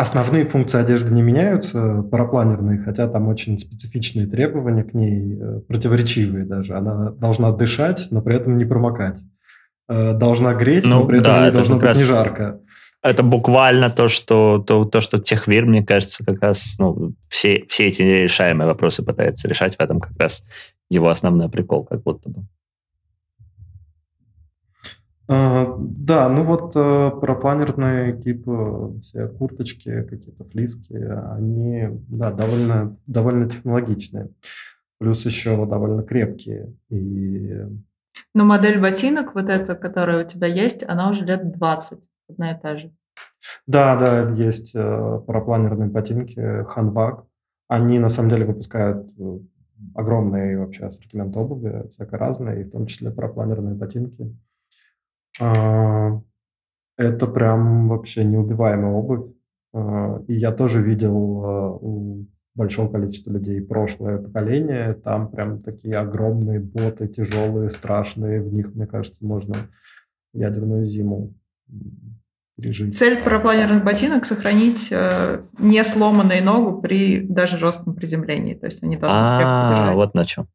[0.00, 6.76] Основные функции одежды не меняются, парапланерные, хотя там очень специфичные требования к ней, противоречивые даже.
[6.76, 9.18] Она должна дышать, но при этом не промокать.
[9.88, 12.60] Э, должна греть, ну, но при этом да, не должно быть не жарко.
[13.00, 17.86] Это буквально то, что то, то, что техвир, мне кажется, как раз ну, все, все
[17.86, 20.44] эти нерешаемые вопросы пытается решать в этом как раз
[20.90, 22.42] его основной прикол, как будто бы.
[25.30, 33.48] Uh, да, ну вот uh, парапланерные типа все курточки, какие-то флиски, они да, довольно, довольно
[33.48, 34.30] технологичные.
[34.98, 36.74] Плюс еще довольно крепкие.
[36.88, 37.62] И
[38.38, 42.60] но модель ботинок, вот эта, которая у тебя есть, она уже лет 20, одна и
[42.60, 42.94] та же.
[43.66, 47.24] Да, да, есть э, парапланерные ботинки Hanbag.
[47.66, 49.38] Они на самом деле выпускают э,
[49.92, 54.36] огромный вообще ассортимент обуви, всякое разное, и в том числе парапланерные ботинки.
[55.40, 56.20] А,
[56.96, 59.34] это прям вообще неубиваемая обувь.
[59.72, 62.26] А, и я тоже видел э, у
[62.58, 68.86] большого количества людей прошлое поколение, там прям такие огромные боты, тяжелые, страшные, в них, мне
[68.86, 69.54] кажется, можно
[70.34, 71.34] ядерную зиму
[72.56, 72.94] пережить.
[72.94, 78.96] Цель парапланерных ботинок сохранить э, не сломанную ногу при даже жестком приземлении, то есть они
[78.96, 80.48] должны А, вот на чем.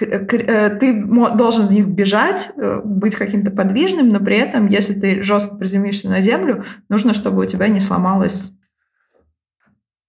[0.00, 5.22] Э, ты должен в них бежать, э, быть каким-то подвижным, но при этом, если ты
[5.22, 8.52] жестко приземлишься на землю, нужно, чтобы у тебя не сломалась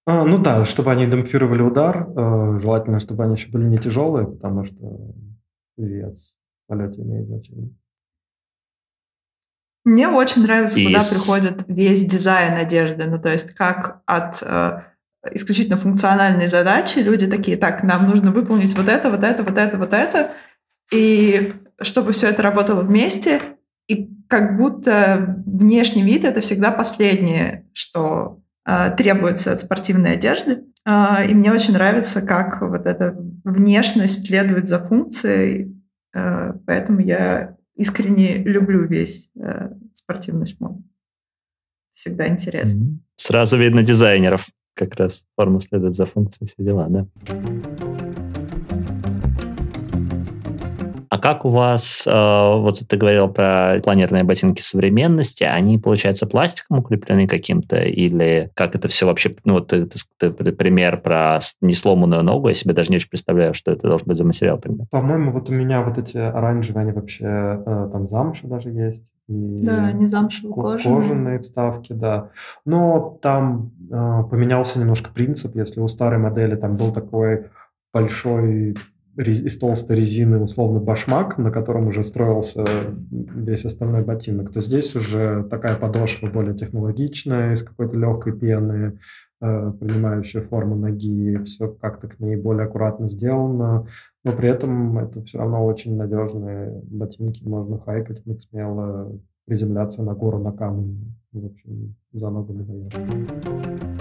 [0.04, 4.26] а, ну да, чтобы они демпфировали удар, э, желательно, чтобы они еще были не тяжелые,
[4.26, 5.14] потому что
[5.76, 7.70] вес в полете имеет значение.
[9.84, 13.04] Мне очень нравится, куда приходит весь дизайн одежды.
[13.06, 14.82] Ну, то есть как от э,
[15.32, 19.78] исключительно функциональной задачи люди такие, так, нам нужно выполнить вот это, вот это, вот это,
[19.78, 20.32] вот это.
[20.92, 23.40] И чтобы все это работало вместе,
[23.88, 28.41] и как будто внешний вид— это всегда последнее, что
[28.96, 30.64] требуется от спортивной одежды.
[30.84, 35.80] А, и мне очень нравится, как вот эта внешность следует за функцией.
[36.14, 39.30] А, поэтому я искренне люблю весь
[39.92, 40.78] спортивный шмот.
[41.90, 42.98] Всегда интересно.
[43.16, 44.46] Сразу видно дизайнеров.
[44.74, 47.06] Как раз форма следует за функцией, все дела, да?
[51.12, 56.78] А как у вас, э, вот ты говорил про планерные ботинки современности, они, получается, пластиком
[56.78, 62.22] укреплены каким-то, или как это все вообще, ну, вот ты, ты, ты пример про несломанную
[62.22, 64.86] ногу, я себе даже не очень представляю, что это должен быть за материал, пример.
[64.90, 69.12] По-моему, вот у меня вот эти оранжевые, они вообще, э, там замша даже есть.
[69.28, 70.98] И да, они замшевые, кожаные.
[70.98, 72.30] Кожаные вставки, да.
[72.64, 77.50] Но там э, поменялся немножко принцип, если у старой модели там был такой
[77.92, 78.74] большой
[79.16, 82.64] из толстой резины условно башмак, на котором уже строился
[83.10, 88.98] весь остальной ботинок, то здесь уже такая подошва более технологичная, из какой-то легкой пены,
[89.40, 93.86] э, принимающая форму ноги, все как-то к ней более аккуратно сделано,
[94.24, 99.12] но при этом это все равно очень надежные ботинки, можно хайкать в них смело,
[99.44, 103.91] приземляться на гору на камни, в общем, за ногу не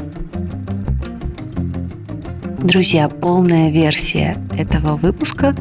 [2.63, 5.55] Друзья, полная версия этого выпуска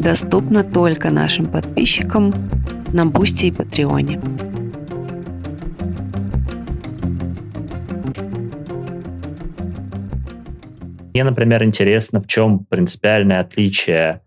[0.00, 2.32] доступна только нашим подписчикам
[2.92, 4.20] на Бусти и Патреоне.
[11.12, 14.22] Мне, например, интересно, в чем принципиальное отличие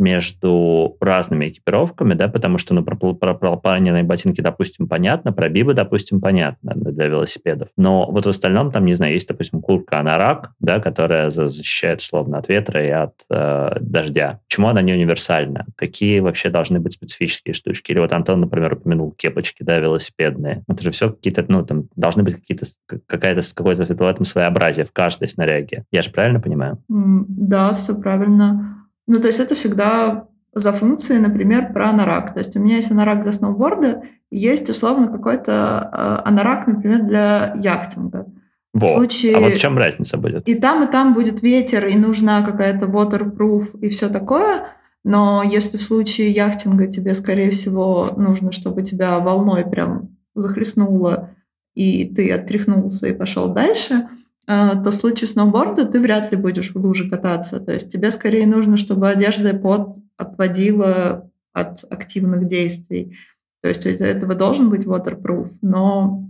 [0.00, 5.48] между разными экипировками, да, потому что, ну, про, про, про планерные ботинки, допустим, понятно, про
[5.48, 7.68] бибы, допустим, понятно для велосипедов.
[7.76, 12.38] Но вот в остальном там, не знаю, есть, допустим, куртка анарак, да, которая защищает, условно,
[12.38, 14.40] от ветра и от э, дождя.
[14.48, 15.66] Почему она не универсальна?
[15.76, 17.92] Какие вообще должны быть специфические штучки?
[17.92, 20.64] Или вот Антон, например, упомянул кепочки, да, велосипедные.
[20.66, 22.64] Это же все какие-то, ну, там, должны быть какие-то,
[23.06, 25.84] какая-то, какое-то в этом своеобразие в каждой снаряге.
[25.92, 26.82] Я же правильно понимаю?
[26.88, 28.79] Да, все правильно.
[29.10, 32.32] Ну, то есть это всегда за функции, например, про анорак.
[32.32, 37.52] То есть у меня есть анорак для сноуборда, есть условно какой-то э, анорак, например, для
[37.60, 38.26] яхтинга.
[38.72, 38.86] Во.
[38.86, 39.36] В случае...
[39.36, 40.48] А вот в чем разница будет?
[40.48, 44.68] И там, и там будет ветер, и нужна какая-то waterproof и все такое.
[45.02, 51.30] Но если в случае яхтинга тебе, скорее всего, нужно, чтобы тебя волной прям захлестнуло,
[51.74, 54.08] и ты отряхнулся и пошел дальше–
[54.50, 57.60] то в случае сноуборда ты вряд ли будешь в луже кататься.
[57.60, 63.16] То есть тебе скорее нужно, чтобы одежда под отводила от активных действий.
[63.62, 66.28] То есть у этого должен быть waterproof, но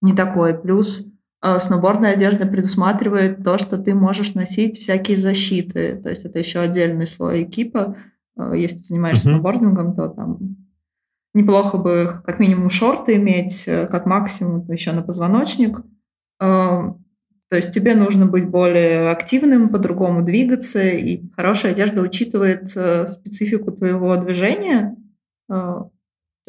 [0.00, 0.58] не такой.
[0.58, 1.06] Плюс
[1.42, 6.00] э, сноубордная одежда предусматривает то, что ты можешь носить всякие защиты.
[6.02, 7.96] То есть это еще отдельный слой экипа.
[8.36, 9.32] Э, если ты занимаешься uh-huh.
[9.32, 10.38] сноубордингом, то там
[11.32, 15.80] неплохо бы как минимум шорты иметь, э, как максимум еще на позвоночник.
[17.54, 23.70] То есть тебе нужно быть более активным, по-другому двигаться, и хорошая одежда учитывает э, специфику
[23.70, 24.96] твоего движения.
[25.48, 25.90] Э, то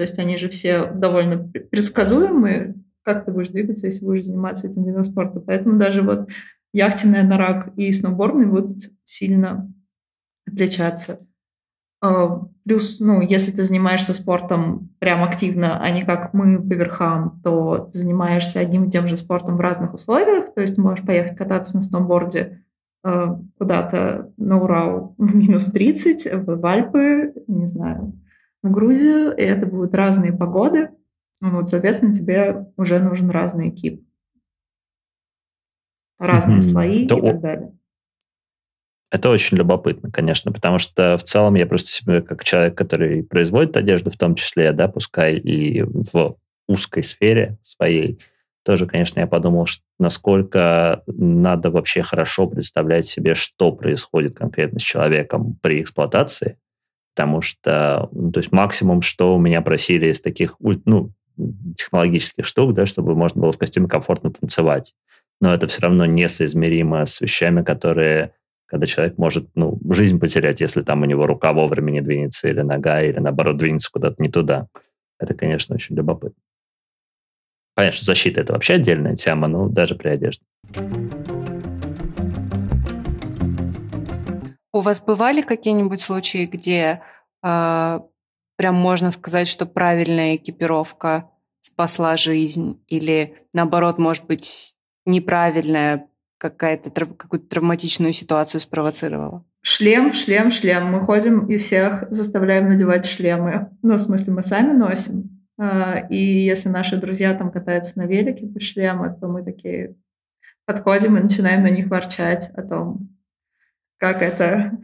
[0.01, 5.03] есть они же все довольно предсказуемые, как ты будешь двигаться, если будешь заниматься этим видом
[5.03, 5.41] спорта.
[5.41, 6.27] Поэтому даже вот
[6.73, 9.71] яхтенный анорак и сноубордный будут сильно
[10.47, 11.19] отличаться.
[12.01, 17.41] А, плюс, ну, если ты занимаешься спортом прям активно, а не как мы по верхам,
[17.43, 20.53] то ты занимаешься одним и тем же спортом в разных условиях.
[20.53, 22.63] То есть ты можешь поехать кататься на сноуборде
[23.03, 28.19] а, куда-то на Урал в минус 30, в Альпы, не знаю,
[28.61, 30.89] в Грузию, и это будут разные погоды.
[31.39, 34.03] Вот, соответственно, тебе уже нужен разный экип.
[36.17, 36.61] Разные mm-hmm.
[36.61, 37.77] слои это и так далее.
[39.11, 43.77] Это очень любопытно, конечно, потому что в целом я просто себе как человек, который производит
[43.77, 46.37] одежду, в том числе, да, пускай и в
[46.67, 48.19] узкой сфере своей,
[48.65, 54.83] тоже, конечно, я подумал, что насколько надо вообще хорошо представлять себе, что происходит конкретно с
[54.83, 56.57] человеком при эксплуатации,
[57.13, 61.13] потому что, ну, то есть максимум, что у меня просили из таких, ну,
[61.77, 64.95] технологических штук, да, чтобы можно было в костюме комфортно танцевать.
[65.41, 68.31] Но это все равно несоизмеримо с вещами, которые
[68.65, 72.61] когда человек может ну, жизнь потерять, если там у него рука вовремя не двинется, или
[72.61, 74.67] нога, или наоборот двинется куда-то не туда.
[75.19, 76.41] Это, конечно, очень любопытно.
[77.75, 80.45] Понятно, что защита– это вообще отдельная тема, но даже при одежде.
[84.73, 87.01] У вас бывали какие-нибудь случаи, где
[87.43, 87.99] э,
[88.57, 91.29] прям можно сказать, что правильная экипировка
[91.61, 96.07] спасла жизнь, или наоборот, может быть, неправильная
[96.49, 99.43] какая-то какую-то травматичную ситуацию спровоцировала?
[99.61, 100.91] Шлем, шлем, шлем.
[100.91, 103.71] Мы ходим и всех заставляем надевать шлемы.
[103.81, 105.47] Ну, в смысле, мы сами носим.
[105.57, 109.95] А, и если наши друзья там катаются на велике без шлема, то мы такие
[110.65, 113.17] подходим и начинаем на них ворчать о том,
[113.97, 114.77] как это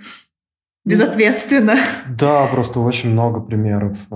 [0.85, 1.75] безответственно.
[2.09, 4.15] Да, просто очень много примеров э,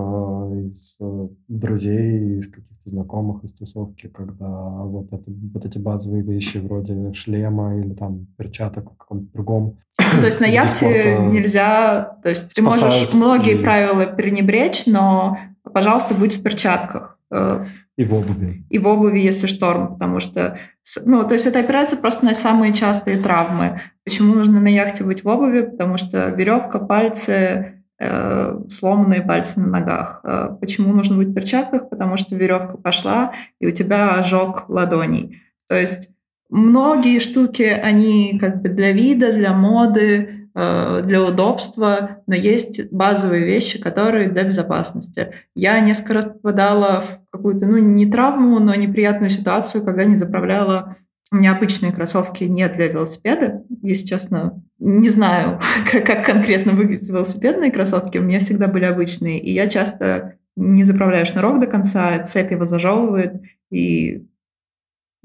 [0.70, 6.58] из э, друзей, из каких-то знакомых из тусовки, когда вот, это, вот эти базовые вещи
[6.58, 9.78] вроде шлема или там перчаток в каком-то другом.
[9.98, 13.64] То есть на яхте нельзя, то есть ты можешь многие жизнь.
[13.64, 15.38] правила пренебречь, но,
[15.74, 17.15] пожалуйста, будь в перчатках.
[17.32, 17.66] Э,
[17.98, 18.66] и в обуви.
[18.70, 20.58] И в обуви, если шторм, потому что...
[21.06, 23.82] Ну, то есть это опирается просто на самые частые травмы.
[24.04, 25.62] Почему нужно на яхте быть в обуви?
[25.62, 30.22] Потому что веревка, пальцы, э, сломанные пальцы на ногах.
[30.24, 31.90] Э, почему нужно быть в перчатках?
[31.90, 35.42] Потому что веревка пошла, и у тебя ожог ладоней.
[35.68, 36.10] То есть
[36.50, 43.78] многие штуки, они как бы для вида, для моды, для удобства, но есть базовые вещи,
[43.78, 45.34] которые для безопасности.
[45.54, 50.96] Я несколько раз попадала в какую-то, ну, не травму, но неприятную ситуацию, когда не заправляла
[51.32, 53.64] у меня обычные кроссовки не для велосипеда.
[53.82, 55.60] Если честно, не знаю,
[55.92, 58.18] как, как конкретно выглядят велосипедные кроссовки.
[58.18, 59.40] У меня всегда были обычные.
[59.40, 63.42] И я часто не заправляю шнурок до конца, цепь его зажевывает.
[63.72, 64.26] И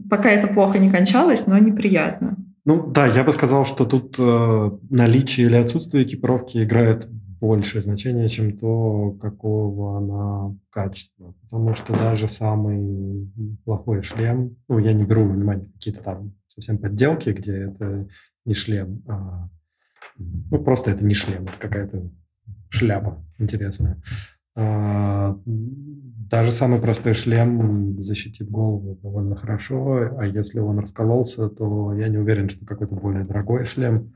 [0.08, 2.36] пока это плохо не кончалось, но неприятно.
[2.70, 7.08] Ну да, я бы сказал, что тут э, наличие или отсутствие экипировки играет
[7.40, 11.34] большее значение, чем то, какого она качества.
[11.42, 13.28] Потому что даже самый
[13.64, 18.06] плохой шлем, ну, я не беру внимание какие-то там совсем подделки, где это
[18.44, 19.48] не шлем, а
[20.16, 22.08] ну, просто это не шлем, это какая-то
[22.68, 24.00] шляпа интересная.
[24.56, 32.08] А, даже самый простой шлем защитит голову довольно хорошо, а если он раскололся, то я
[32.08, 34.12] не уверен, что какой-то более дорогой шлем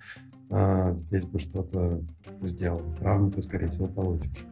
[0.50, 2.00] а, здесь бы что-то
[2.40, 2.82] сделал.
[2.98, 4.44] Травму ты, скорее всего, получишь.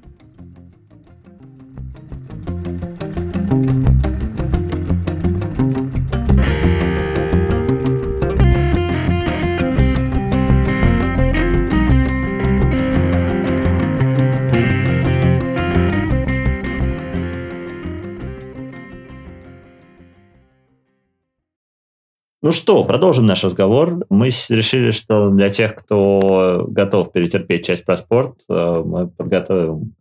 [22.43, 24.05] Ну что, продолжим наш разговор.
[24.11, 29.95] Мы решили, что для тех, кто готов перетерпеть часть про спорт, э, мы подготовим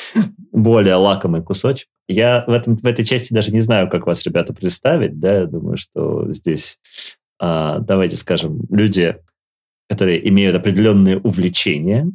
[0.52, 1.88] более лакомый кусочек.
[2.08, 5.20] Я в, этом, в этой части даже не знаю, как вас, ребята, представить.
[5.20, 5.38] Да?
[5.38, 6.80] Я думаю, что здесь,
[7.38, 9.16] а, давайте скажем, люди,
[9.88, 12.10] которые имеют определенные увлечения,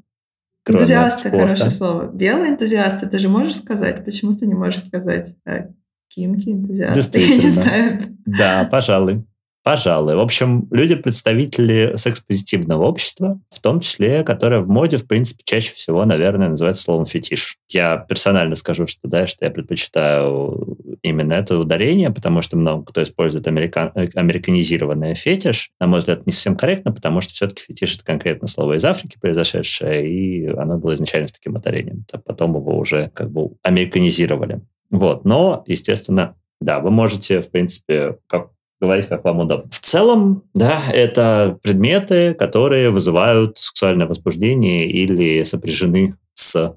[0.69, 2.11] Энтузиасты, хорошее слово.
[2.11, 4.03] Белые энтузиасты, ты же можешь сказать?
[4.03, 5.35] Почему ты не можешь сказать?
[5.45, 5.69] А,
[6.09, 8.01] кинки, энтузиасты, я не знаю.
[8.25, 9.23] Да, пожалуй.
[9.67, 10.15] Пожалуй.
[10.15, 16.05] В общем, люди-представители секс-позитивного общества, в том числе, которое в моде, в принципе, чаще всего,
[16.05, 17.57] наверное, называется словом фетиш.
[17.67, 23.03] Я персонально скажу, что да, что я предпочитаю именно это ударение, потому что много кто
[23.03, 23.91] использует американ...
[24.15, 25.71] американизированное фетиш.
[25.81, 29.17] На мой взгляд, не совсем корректно, потому что все-таки фетиш— это конкретно слово из Африки
[29.19, 32.05] произошедшее, и оно было изначально с таким ударением.
[32.13, 34.61] А потом его уже как бы американизировали.
[34.91, 35.25] Вот.
[35.25, 39.69] Но, естественно, да, вы можете, в принципе, как говорить, как вам удобно.
[39.71, 46.75] В целом, да, это предметы, которые вызывают сексуальное возбуждение или сопряжены с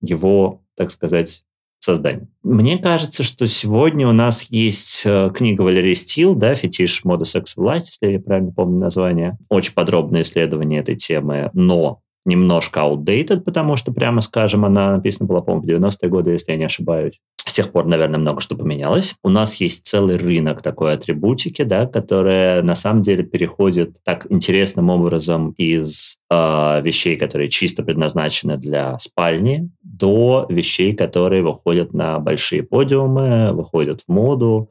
[0.00, 1.44] его, так сказать,
[1.78, 2.28] созданием.
[2.42, 7.56] Мне кажется, что сегодня у нас есть э, книга Валерии Стил, да, «Фетиш мода, секс
[7.56, 9.38] и власть», если я правильно помню название.
[9.48, 15.40] Очень подробное исследование этой темы, но немножко outdated, потому что, прямо скажем, она написана была,
[15.40, 17.20] по-моему, в 90-е годы, если я не ошибаюсь.
[17.36, 19.14] С тех пор, наверное, много что поменялось.
[19.24, 24.90] У нас есть целый рынок такой атрибутики, да, которая на самом деле переходит так интересным
[24.90, 32.62] образом из э, вещей, которые чисто предназначены для спальни, до вещей, которые выходят на большие
[32.62, 34.68] подиумы, выходят в моду,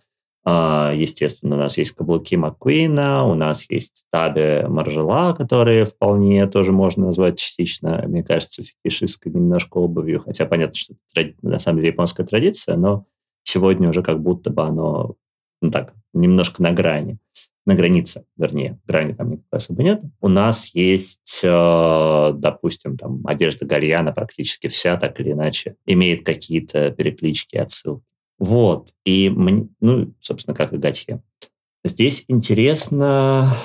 [0.49, 7.07] естественно, у нас есть каблуки Маккуина, у нас есть таби Маржела, которые вполне тоже можно
[7.07, 12.25] назвать частично, мне кажется, фетишистской немножко обувью, хотя понятно, что это на самом деле японская
[12.25, 13.05] традиция, но
[13.43, 15.15] сегодня уже как будто бы оно
[15.61, 17.17] ну, так, немножко на грани,
[17.65, 20.01] на границе, вернее, грани там никакой особо нет.
[20.21, 26.91] У нас есть, э, допустим, там одежда Гальяна практически вся так или иначе имеет какие-то
[26.91, 28.05] переклички, отсылки.
[28.39, 28.93] Вот.
[29.05, 31.21] И, ну, собственно, как и Готье.
[31.83, 33.55] Здесь интересно,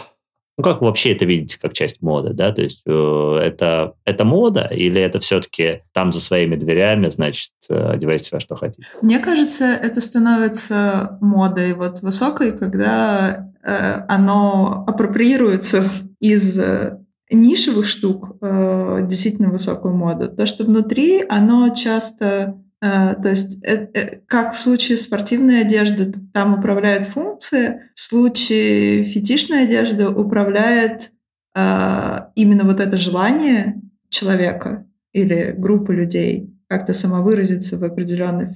[0.56, 2.52] ну, как вы вообще это видите как часть моды, да?
[2.52, 7.74] То есть э, это, это мода или это все-таки там за своими дверями, значит, э,
[7.74, 8.86] одевайтесь во что хотите?
[9.00, 15.84] Мне кажется, это становится модой вот высокой, когда э, оно апроприируется
[16.20, 16.98] из э,
[17.30, 20.28] нишевых штук э, действительно высокую моду.
[20.28, 26.58] То, что внутри, оно часто то есть, э, э, как в случае спортивной одежды, там
[26.58, 31.12] управляет функция, в случае фетишной одежды управляет
[31.54, 38.48] а, именно вот это желание человека или группы людей как-то самовыразиться в определенной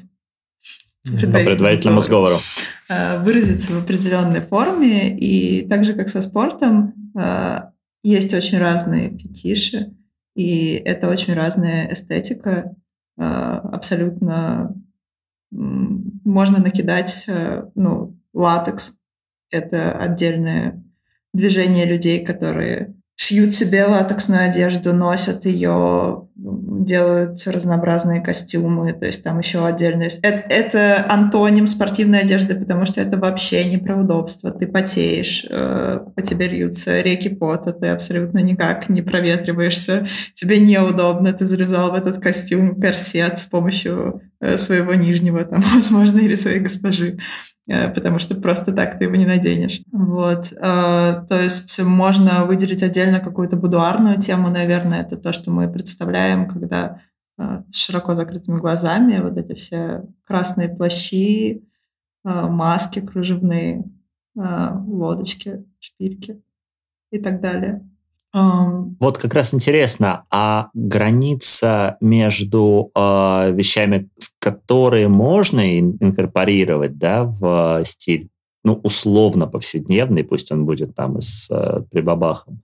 [1.05, 2.35] по предварительному сговору.
[2.89, 5.17] А, выразиться в определенной форме.
[5.17, 7.13] И так же, как со спортом,
[8.03, 9.93] есть очень разные фетиши,
[10.35, 12.75] и это очень разная эстетика.
[13.19, 14.75] Э, абсолютно
[15.51, 18.99] можно накидать э, ну, латекс.
[19.51, 20.85] Это отдельное
[21.33, 29.39] движение людей, которые шьют себе латексную одежду, носят ее, делают разнообразные костюмы, то есть там
[29.39, 30.11] еще отдельные...
[30.23, 34.51] Это, это антоним спортивной одежды, потому что это вообще не про удобство.
[34.51, 41.33] Ты потеешь, э, по тебе льются реки пота, ты абсолютно никак не проветриваешься, тебе неудобно,
[41.33, 46.61] ты залезал в этот костюм, корсет с помощью э, своего нижнего, там, возможно, или своей
[46.61, 47.17] госпожи.
[47.69, 49.81] Э, потому что просто так ты его не наденешь.
[49.93, 50.53] Вот.
[50.53, 56.26] Э, то есть можно выделить отдельно какую-то будуарную тему, наверное, это то, что мы представляем,
[56.49, 57.03] когда
[57.39, 61.63] э, с широко закрытыми глазами вот эти все красные плащи,
[62.25, 63.85] маски кружевные,
[64.35, 66.43] лодочки, шпильки
[67.13, 67.89] и так далее.
[69.01, 74.11] Вот как раз интересно, а граница между э, вещами,
[74.41, 78.29] которые можно инкорпорировать да, в стиль,
[78.63, 82.63] ну, условно повседневный, пусть он будет там с э, прибабахом,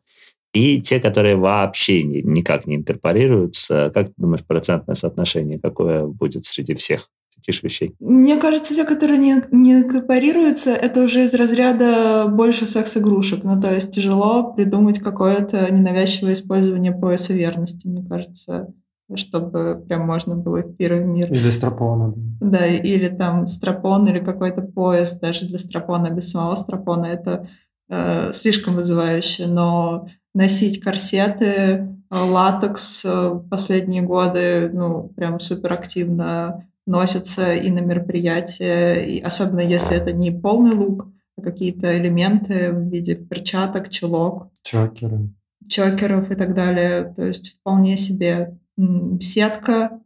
[0.53, 3.91] и те, которые вообще ни, никак не инкорпорируются.
[3.93, 7.95] Как ты думаешь, процентное соотношение какое будет среди всех этих вещей?
[8.01, 13.45] Мне кажется, те, которые не, не инкорпорируются, это уже из разряда больше секс-игрушек.
[13.45, 18.73] Ну, то есть тяжело придумать какое-то ненавязчивое использование пояса верности, мне кажется
[19.15, 21.31] чтобы прям можно было в первый мир.
[21.31, 22.15] Или стропона.
[22.41, 27.07] Да, или там стропон, или какой-то пояс даже для стропона, без самого стропона.
[27.07, 27.49] Это
[27.93, 36.67] э, слишком вызывающе, но носить корсеты, э, латекс э, последние годы, ну, прям супер активно
[36.87, 42.89] носится и на мероприятия, и особенно если это не полный лук, а какие-то элементы в
[42.89, 44.49] виде перчаток, чулок.
[44.63, 45.29] Чокеры.
[45.69, 47.13] Чокеров и так далее.
[47.15, 48.59] То есть вполне себе
[49.21, 50.01] сетка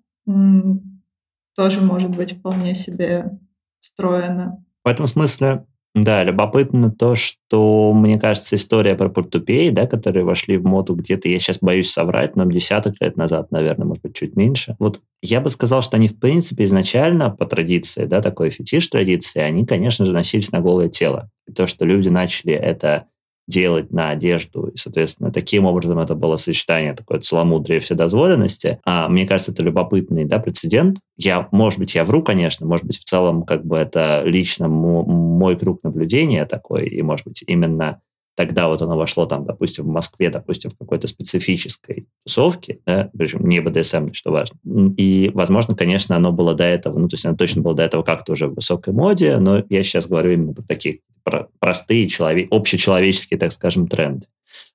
[1.57, 3.39] тоже может быть вполне себе
[3.81, 4.63] встроена.
[4.85, 5.65] В этом смысле
[5.97, 11.29] да, любопытно то, что, мне кажется, история про портупеи, да, которые вошли в моду где-то,
[11.31, 14.77] я сейчас боюсь соврать, но десяток лет назад, наверное, может быть, чуть меньше.
[14.79, 19.41] Вот я бы сказал, что они, в принципе, изначально по традиции, да, такой фетиш традиции,
[19.41, 21.31] они, конечно же, носились на голое тело.
[21.49, 23.07] И то, что люди начали это
[23.47, 24.69] делать на одежду.
[24.69, 28.81] И, соответственно, таким образом это было сочетание такое целомудрия и вседозволенности.
[28.85, 30.99] А мне кажется, это любопытный да, прецедент.
[31.17, 35.57] Я, может быть, я вру, конечно, может быть, в целом как бы это лично мой
[35.57, 38.01] круг наблюдения такой, и, может быть, именно
[38.37, 43.49] тогда вот оно вошло там, допустим, в Москве, допустим, в какой-то специфической тусовке, да, причем
[43.49, 44.59] не БДСМ, что важно.
[44.97, 48.03] И, возможно, конечно, оно было до этого, ну, то есть оно точно было до этого
[48.03, 52.53] как-то уже в высокой моде, но я сейчас говорю именно про такие про простые, человек,
[52.53, 54.29] общечеловеческие, так скажем, тренды.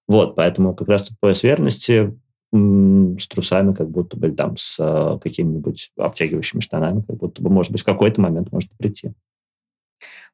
[0.08, 2.14] Вот, поэтому как раз тут пояс верности
[2.52, 7.72] с трусами, как будто бы там с э, какими-нибудь обтягивающими штанами, как будто бы, может
[7.72, 9.14] быть, в какой-то момент может прийти.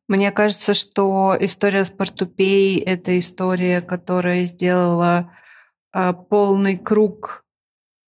[0.08, 5.34] Мне кажется, что история с портупей– это история, которая сделала
[5.94, 7.44] э, полный круг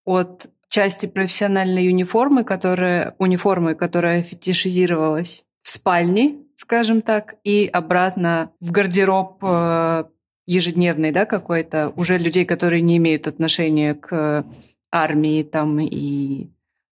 [0.05, 8.71] от части профессиональной униформы, которая, униформы, которая фетишизировалась в спальне, скажем так, и обратно в
[8.71, 10.05] гардероб э,
[10.45, 14.45] ежедневный, да, какой-то, уже людей, которые не имеют отношения к
[14.91, 16.49] армии там и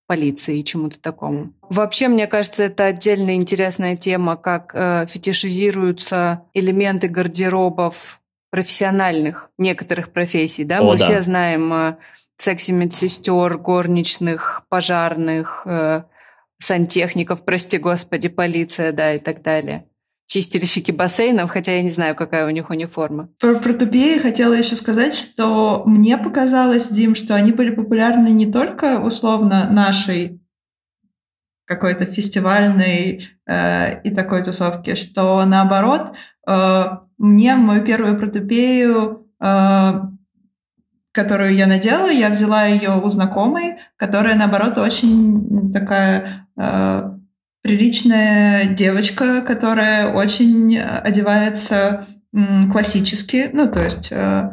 [0.07, 1.53] полиции и чему-то такому.
[1.69, 10.63] Вообще, мне кажется, это отдельная интересная тема, как э, фетишизируются элементы гардеробов профессиональных некоторых профессий.
[10.63, 10.79] Да?
[10.79, 11.03] О, Мы да.
[11.03, 11.97] все знаем э,
[12.37, 16.03] секси-медсестер, горничных, пожарных, э,
[16.57, 19.85] сантехников, прости господи, полиция, да, и так далее
[20.27, 23.29] чистильщики бассейнов, хотя я не знаю, какая у них униформа.
[23.39, 28.45] Про, про тупее хотела еще сказать, что мне показалось, Дим, что они были популярны не
[28.45, 30.41] только условно нашей
[31.65, 36.15] какой-то фестивальной э, и такой тусовки, что наоборот,
[36.47, 36.83] э,
[37.17, 39.91] мне мою первую протупею, э,
[41.11, 47.16] которую я надела, я взяла ее у знакомой, которая наоборот очень такая э,
[47.67, 52.05] приличная девочка, которая очень одевается
[52.71, 54.09] классически, ну, то есть...
[54.11, 54.51] Э,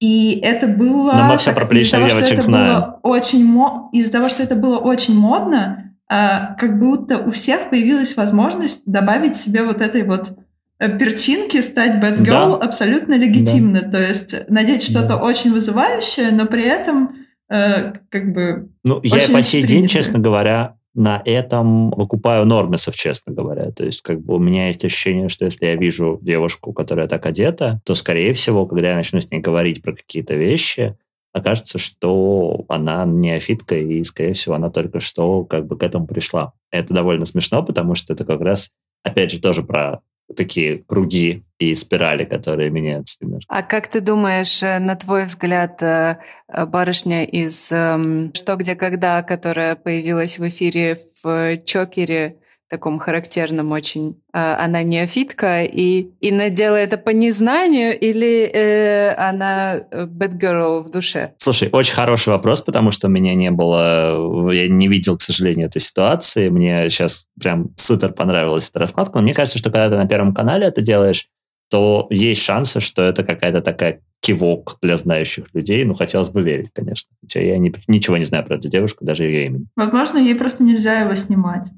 [0.00, 1.12] и это было...
[1.12, 2.94] Но мы все про приличных девочек знаем.
[3.02, 3.90] Очень мо...
[3.92, 6.14] Из-за того, что это было очень модно, э,
[6.56, 10.38] как будто у всех появилась возможность добавить себе вот этой вот
[10.78, 12.66] э, перчинки, стать bad girl да.
[12.66, 13.80] абсолютно легитимно.
[13.82, 13.90] Да.
[13.90, 15.16] То есть надеть что-то да.
[15.16, 17.10] очень вызывающее, но при этом
[17.50, 18.70] э, как бы...
[18.84, 23.70] Ну, я по сей день, честно говоря, на этом выкупаю нормисов, честно говоря.
[23.70, 27.24] То есть как бы у меня есть ощущение, что если я вижу девушку, которая так
[27.24, 30.96] одета, то, скорее всего, когда я начну с ней говорить про какие-то вещи,
[31.32, 36.52] окажется, что она неофитка, и, скорее всего, она только что как бы к этому пришла.
[36.72, 38.72] Это довольно смешно, потому что это как раз,
[39.04, 40.00] опять же, тоже про
[40.36, 43.18] такие круги и спирали, которые меняются.
[43.48, 46.18] А как ты думаешь, э, на твой взгляд, э,
[46.48, 52.36] э, барышня из «Что, где, когда», которая появилась в эфире в Чокере,
[52.68, 54.20] таком характерном очень.
[54.32, 60.90] А, она неофитка, и Инна делает это по незнанию, или э, она bad girl в
[60.90, 61.32] душе?
[61.38, 65.66] Слушай, очень хороший вопрос, потому что у меня не было, я не видел, к сожалению,
[65.66, 66.48] этой ситуации.
[66.48, 69.16] Мне сейчас прям супер понравилась эта раскладка.
[69.18, 71.28] Но мне кажется, что когда ты на Первом канале это делаешь,
[71.70, 75.84] то есть шансы, что это какая-то такая кивок для знающих людей.
[75.84, 77.10] Ну, хотелось бы верить, конечно.
[77.22, 79.66] Хотя я не, ничего не знаю про эту девушку, даже ее имени.
[79.76, 81.70] Возможно, ей просто нельзя его снимать.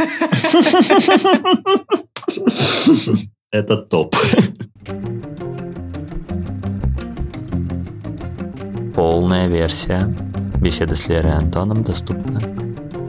[3.52, 4.14] Это топ.
[8.94, 10.14] Полная версия
[10.60, 12.40] беседы с Лерой Антоном доступна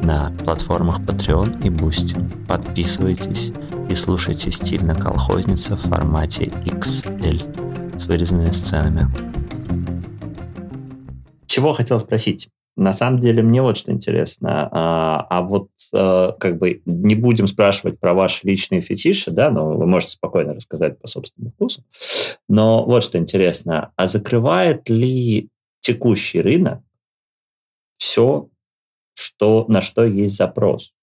[0.04, 2.48] на платформах Patreon и Boosty.
[2.48, 3.52] Подписывайтесь
[3.90, 9.08] и слушайте «Стильно колхозница» в формате XL с вырезанными сценами.
[11.46, 12.50] Чего хотел спросить?
[12.78, 14.70] На самом деле мне вот что интересно.
[14.72, 19.72] А, а вот а, как бы не будем спрашивать про ваши личные фетиши, да, но
[19.74, 21.84] вы можете спокойно рассказать по собственному вкусу.
[22.48, 23.92] Но вот что интересно.
[23.96, 25.50] А закрывает ли
[25.82, 26.82] текущий рынок
[27.98, 28.50] все,
[29.14, 30.94] что, на что есть запрос?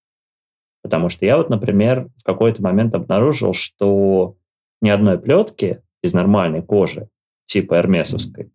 [0.81, 4.35] Потому что я вот, например, в какой-то момент обнаружил, что
[4.81, 7.09] ни одной плетки из нормальной кожи,
[7.45, 8.51] типа эрмесовской,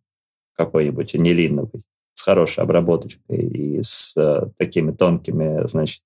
[0.55, 1.83] какой-нибудь анилиновой,
[2.25, 6.03] хорошей обработочкой и с э, такими тонкими, значит,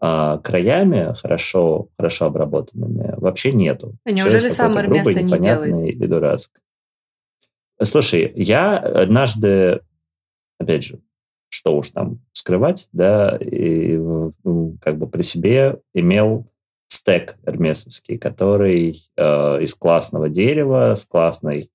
[0.00, 3.96] э, краями, хорошо, хорошо обработанными, вообще нету.
[4.04, 5.90] А неужели сам Эрмес это не делает?
[5.90, 6.62] и дурацкое.
[7.82, 9.80] Слушай, я однажды,
[10.58, 11.00] опять же,
[11.48, 13.98] что уж там скрывать, да, и
[14.80, 16.46] как бы при себе имел
[16.86, 21.70] стек эрмесовский, который э, из классного дерева, с классной,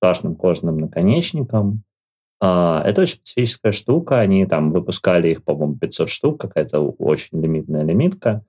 [0.00, 1.84] классным кожаным наконечником.
[2.42, 7.84] Э, это очень специфическая штука, они там выпускали их, по-моему, 500 штук, какая-то очень лимитная
[7.84, 8.44] лимитка.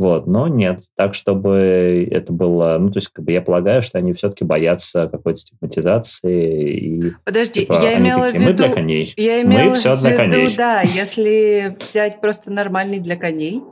[0.00, 2.78] Вот, но нет, так, чтобы это было...
[2.80, 6.72] Ну, то есть, как бы я полагаю, что они все-таки боятся какой-то стигматизации.
[6.72, 8.62] И, Подожди, типа, я имела такие, в виду...
[8.62, 9.12] Мы для коней.
[9.18, 10.56] Я имела мы все в для виду, коней.
[10.56, 13.62] да, если взять просто нормальный для коней,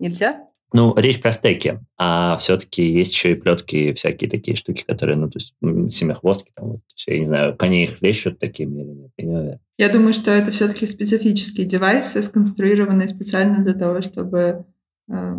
[0.00, 0.48] нельзя?
[0.76, 5.30] Ну, речь про стеки, а все-таки есть еще и плетки, всякие такие штуки, которые, ну,
[5.30, 5.54] то есть
[5.90, 9.34] семихвостки, там, вот, все, я не знаю, коней их лещут такими или нет, я не
[9.34, 9.60] уверен.
[9.78, 14.66] Я думаю, что это все-таки специфические девайсы, сконструированные специально для того, чтобы
[15.08, 15.36] э,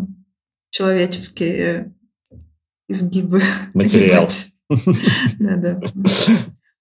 [0.71, 1.93] человеческие
[2.89, 3.43] изгибы.
[3.75, 4.27] Материал.
[5.39, 5.79] Да-да.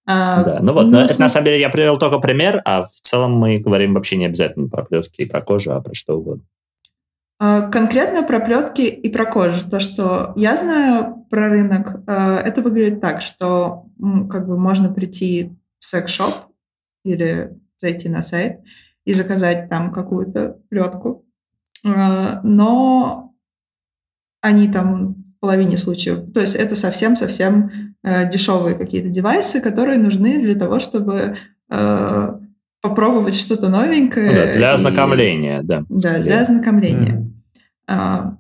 [0.09, 2.91] А, да, ну вот, ну, это на самом деле я привел только пример, а в
[2.91, 6.45] целом мы говорим вообще не обязательно про плетки и про кожу, а про что угодно.
[7.39, 9.69] А, конкретно про плетки и про кожу.
[9.69, 13.87] То, что я знаю про рынок, а, это выглядит так, что
[14.31, 16.53] как бы можно прийти в секс-шоп
[17.05, 18.61] или зайти на сайт
[19.05, 21.25] и заказать там какую-то плетку,
[21.85, 23.27] но
[24.41, 26.33] они там в половине случаев.
[26.33, 27.71] То есть это совсем-совсем
[28.03, 31.37] э, дешевые какие-то девайсы, которые нужны для того, чтобы
[31.71, 32.39] э,
[32.89, 34.31] попробовать что-то новенькое.
[34.31, 35.85] Ну да, для ознакомления, и, да.
[35.89, 37.15] Да, для ознакомления.
[37.15, 37.33] Mm.
[37.89, 38.37] А,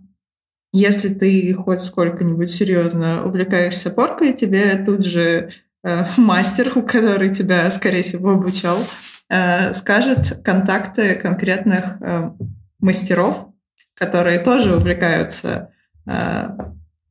[0.72, 5.51] если ты хоть сколько-нибудь серьезно увлекаешься поркой, тебе тут же
[5.82, 8.78] э, мастер, который тебя, скорее всего, обучал,
[9.28, 12.30] э, скажет контакты конкретных э,
[12.80, 13.49] мастеров,
[13.94, 15.70] которые тоже увлекаются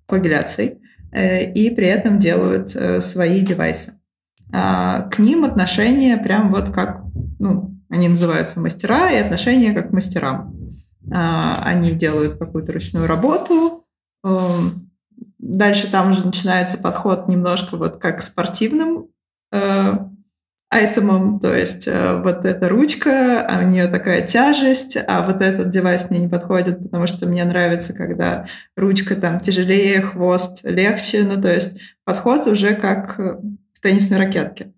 [0.06, 0.78] коагуляцией
[1.12, 2.70] э, и при этом делают
[3.04, 3.96] свои девайсы.
[4.54, 7.04] А, к ним отношение прям вот как,
[7.40, 10.56] ну, они называются мастера, и отношение как к мастерам.
[11.14, 13.86] А, они делают какую-то ручную работу,
[15.46, 19.10] Дальше там уже начинается подход немножко вот как к спортивным
[20.72, 25.70] айтемом, то есть э, вот эта ручка, а у нее такая тяжесть, а вот этот
[25.70, 31.42] девайс мне не подходит, потому что мне нравится, когда ручка там тяжелее, хвост легче, ну
[31.42, 34.74] то есть подход уже как в теннисной ракетке.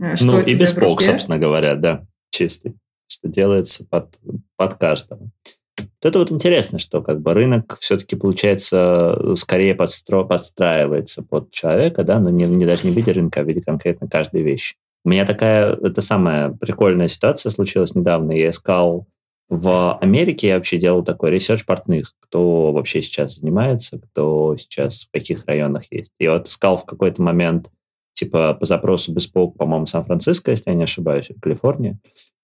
[0.00, 2.74] Э, что ну и без полк, собственно говоря, да, чистый,
[3.06, 4.18] что делается под,
[4.56, 5.30] под каждого.
[5.76, 12.04] Вот это вот интересно, что как бы рынок все-таки, получается, скорее подстро, подстраивается под человека,
[12.04, 14.76] да, но не, не даже не в виде рынка, а в виде конкретно каждой вещи.
[15.04, 18.32] У меня такая, это самая прикольная ситуация случилась недавно.
[18.32, 19.06] Я искал
[19.48, 25.10] в Америке, я вообще делал такой research портных, кто вообще сейчас занимается, кто сейчас в
[25.10, 26.12] каких районах есть.
[26.18, 27.70] Я вот искал в какой-то момент,
[28.14, 31.98] типа по запросу Bespoke, по-моему, Сан-Франциско, если я не ошибаюсь, Калифорния.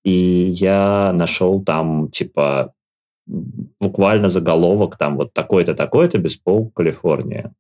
[0.04, 2.72] И я нашел там, типа,
[3.26, 7.52] буквально заголовок, там вот такой-то, такой-то, Bespoke, Калифорния.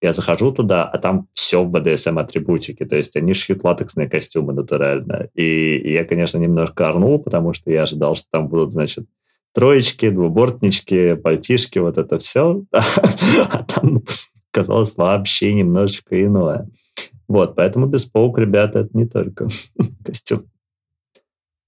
[0.00, 5.28] Я захожу туда, а там все в BDSM-атрибутике, то есть они шьют латексные костюмы натурально.
[5.34, 9.06] И, я, конечно, немножко орнул, потому что я ожидал, что там будут, значит,
[9.52, 12.62] троечки, двубортнички, пальтишки, вот это все.
[13.50, 14.02] А там
[14.52, 16.68] казалось вообще немножечко иное.
[17.28, 19.46] Вот, поэтому беспоук, ребята, это не только
[20.04, 20.44] костюм.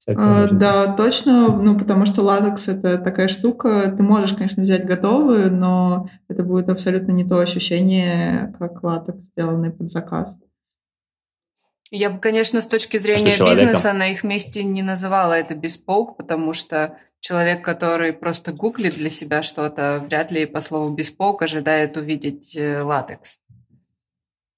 [0.08, 5.52] А, да, точно, ну, потому что латекс— это такая штука, ты можешь, конечно, взять готовую,
[5.54, 10.38] но это будет абсолютно не то ощущение, как латекс, сделанный под заказ.
[11.90, 16.16] Я бы, конечно, с точки зрения что бизнеса на их месте не называла это беспоук,
[16.16, 21.96] потому что человек, который просто гуглит для себя что-то, вряд ли по слову беспоук ожидает
[21.96, 23.40] увидеть э, латекс.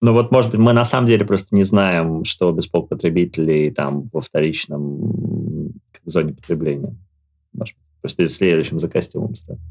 [0.02, 4.10] Ну вот, может быть, мы на самом деле просто не знаем, что беспок потребителей там
[4.12, 5.72] во вторичном
[6.04, 6.96] зоне потребления.
[7.52, 9.62] Может, просто следующим за костюмом сразу.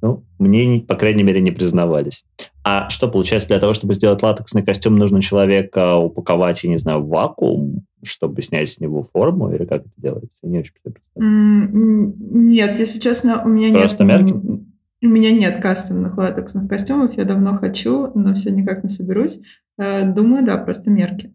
[0.00, 2.24] Ну, мне, по крайней мере, не признавались.
[2.64, 7.02] А что получается, для того, чтобы сделать латексный костюм, нужно человека упаковать, я не знаю,
[7.02, 10.40] в вакуум, чтобы снять с него форму, или как это делается?
[10.44, 12.14] Я не очень представляю.
[12.18, 14.22] Нет, если честно, у меня Просто нет...
[14.22, 14.71] мерки?
[15.02, 19.40] У меня нет кастомных латексных костюмов, я давно хочу, но все никак не соберусь.
[19.76, 21.34] Э, думаю, да, просто мерки.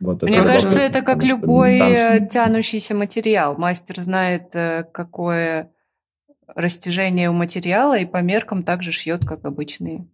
[0.00, 2.28] Вот Мне кажется, это как любой там...
[2.28, 3.56] тянущийся материал.
[3.56, 5.70] Мастер знает, э, какое
[6.46, 10.08] растяжение у материала, и по меркам также шьет, как обычные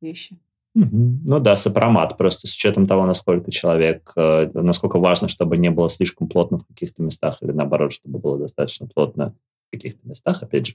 [0.00, 0.38] вещи.
[0.76, 1.18] Угу.
[1.26, 5.88] Ну да, сопромат, просто с учетом того, насколько человек, э, насколько важно, чтобы не было
[5.88, 9.34] слишком плотно в каких-то местах, или наоборот, чтобы было достаточно плотно
[9.70, 10.74] каких-то местах, опять же.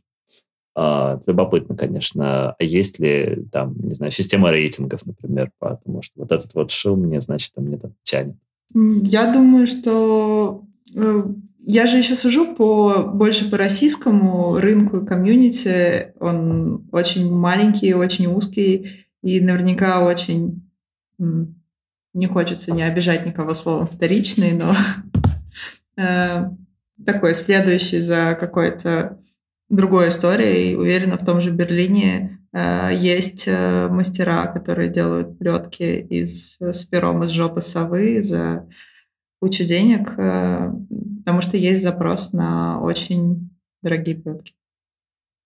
[0.75, 6.31] Э, любопытно, конечно, а есть ли там, не знаю, система рейтингов, например, потому что вот
[6.31, 8.35] этот вот шил мне, значит, мне там тянет.
[8.73, 11.23] Я думаю, что э,
[11.67, 16.13] я же еще сужу по, больше по российскому рынку и комьюнити.
[16.19, 20.61] Он очень маленький, очень узкий и наверняка очень...
[21.17, 24.73] Не хочется не обижать никого словом вторичный, но
[25.97, 26.49] э,
[27.05, 29.19] такой следующий за какой-то
[29.69, 30.75] другой историей.
[30.75, 37.23] Уверена, в том же Берлине э, есть э, мастера, которые делают плетки из, с пером
[37.23, 38.67] из жопы совы за
[39.39, 40.71] кучу денег, э,
[41.19, 43.49] потому что есть запрос на очень
[43.81, 44.53] дорогие плетки.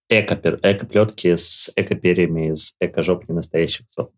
[0.10, 4.10] Эко-плетки с эко-перьями из эко-жоп настоящих сов.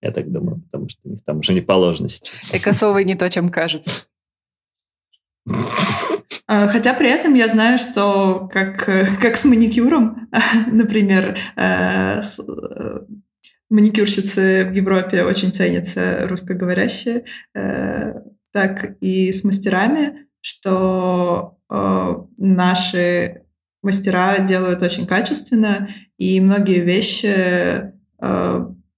[0.00, 2.54] Я так думаю, потому что у них там уже не положено сейчас.
[2.54, 4.06] Эко-совы не то, чем кажется.
[6.46, 8.84] А, хотя при этом я знаю, что как,
[9.20, 10.28] как с маникюром,
[10.66, 13.00] например, э, с, э,
[13.68, 17.24] маникюрщицы в Европе очень ценятся русскоговорящие,
[17.54, 18.14] э,
[18.52, 21.56] так и с мастерами, что
[22.36, 23.42] наши
[23.80, 27.92] мастера делают очень качественно, и многие вещи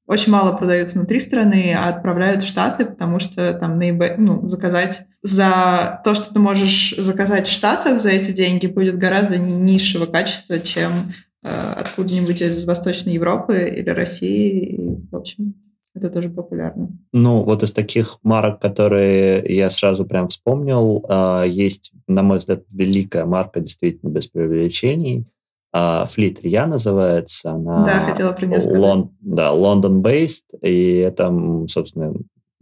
[0.07, 5.07] очень мало продают внутри страны, а отправляют в Штаты, потому что там на ну, заказать
[5.23, 10.59] за то, что ты можешь заказать в Штатах за эти деньги, будет гораздо низшего качества,
[10.59, 11.13] чем
[11.43, 14.75] э, откуда-нибудь из Восточной Европы или России.
[14.75, 15.55] И, в общем,
[15.95, 16.89] это тоже популярно.
[17.13, 22.65] Ну, вот из таких марок, которые я сразу прям вспомнил, э, есть, на мой взгляд,
[22.73, 25.27] великая марка, действительно, без преувеличений.
[25.75, 27.53] Флит uh, Рия называется.
[27.53, 28.79] Она да, хотела про нее сказать.
[28.79, 31.33] Лон, да, London-based, и это,
[31.67, 32.13] собственно,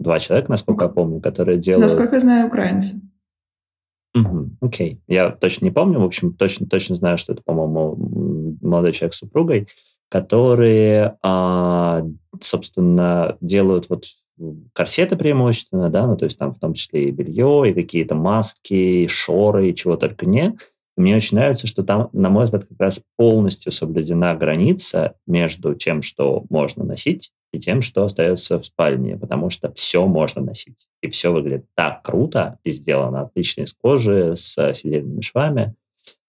[0.01, 1.91] два человека, насколько я помню, которые делают...
[1.91, 3.01] Насколько я знаю, украинцы.
[4.15, 5.01] Угу, окей.
[5.07, 9.19] Я точно не помню, в общем, точно, точно знаю, что это, по-моему, молодой человек с
[9.19, 9.69] супругой,
[10.09, 12.05] которые, а,
[12.41, 14.05] собственно, делают вот
[14.73, 18.75] корсеты преимущественно, да, ну, то есть там в том числе и белье, и какие-то маски,
[18.75, 20.57] и шоры, и чего только не.
[20.97, 26.03] Мне очень нравится, что там, на мой взгляд, как раз полностью соблюдена граница между тем,
[26.03, 30.89] что можно носить, и тем, что остается в спальне, потому что все можно носить.
[31.03, 35.75] И все выглядит так круто и сделано отлично из кожи, с сидельными швами.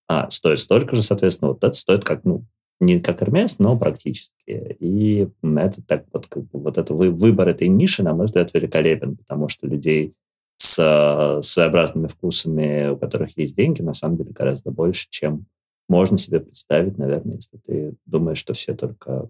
[0.08, 2.46] А, стоит столько же, соответственно, вот это стоит как, ну,
[2.80, 4.76] не как Hermes, но практически.
[4.80, 8.54] И это так вот, как бы, вот это вы, выбор этой ниши, на мой взгляд,
[8.54, 10.16] великолепен, потому что людей
[10.58, 15.46] с своеобразными вкусами, у которых есть деньги, на самом деле гораздо больше, чем
[15.88, 19.30] можно себе представить, наверное, если ты думаешь, что все только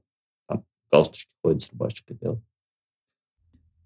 [0.91, 2.43] галстучки ходят с рубашечкой делают.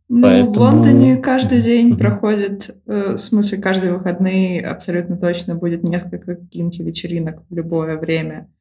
[0.08, 0.54] Ну, Поэтому...
[0.54, 6.80] в Лондоне каждый день проходит, э, в смысле, каждые выходные абсолютно точно будет несколько каких-нибудь
[6.80, 8.52] вечеринок в любое время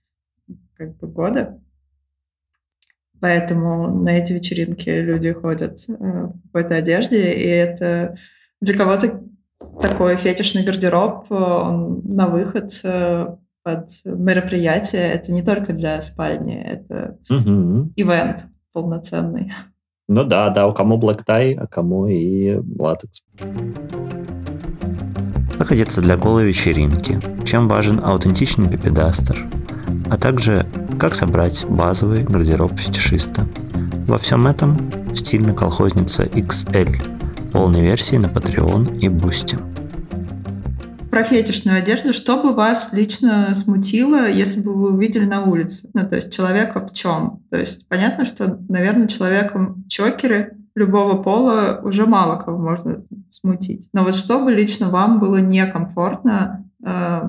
[0.76, 1.60] как бы года.
[3.20, 8.16] Поэтому на эти вечеринки люди ходят э, в какой-то одежде, и это
[8.60, 9.22] для кого-то
[9.80, 15.10] такой фетишный гардероб, э, он на выход э, под мероприятие.
[15.12, 17.90] Это не только для спальни, это угу.
[17.96, 19.52] ивент полноценный.
[20.06, 23.24] Ну да, да, у кому black tie, а кому и латекс.
[25.58, 27.18] Как одеться для голой вечеринки?
[27.44, 29.48] Чем важен аутентичный пипедастер?
[30.10, 30.66] А также,
[31.00, 33.48] как собрать базовый гардероб фетишиста?
[34.06, 36.96] Во всем этом в стильной колхознице XL–
[37.54, 39.73] полной версии на Patreon и Boosty.
[41.14, 45.88] Про фетишную одежду, что бы вас лично смутило, если бы вы увидели на улице?
[45.94, 47.44] Ну, то есть человека в чем?
[47.52, 53.00] То есть понятно, что, наверное, человеком чокеры любого пола уже мало кого можно
[53.30, 53.90] смутить.
[53.92, 57.28] Но вот что бы лично вам было некомфортно э,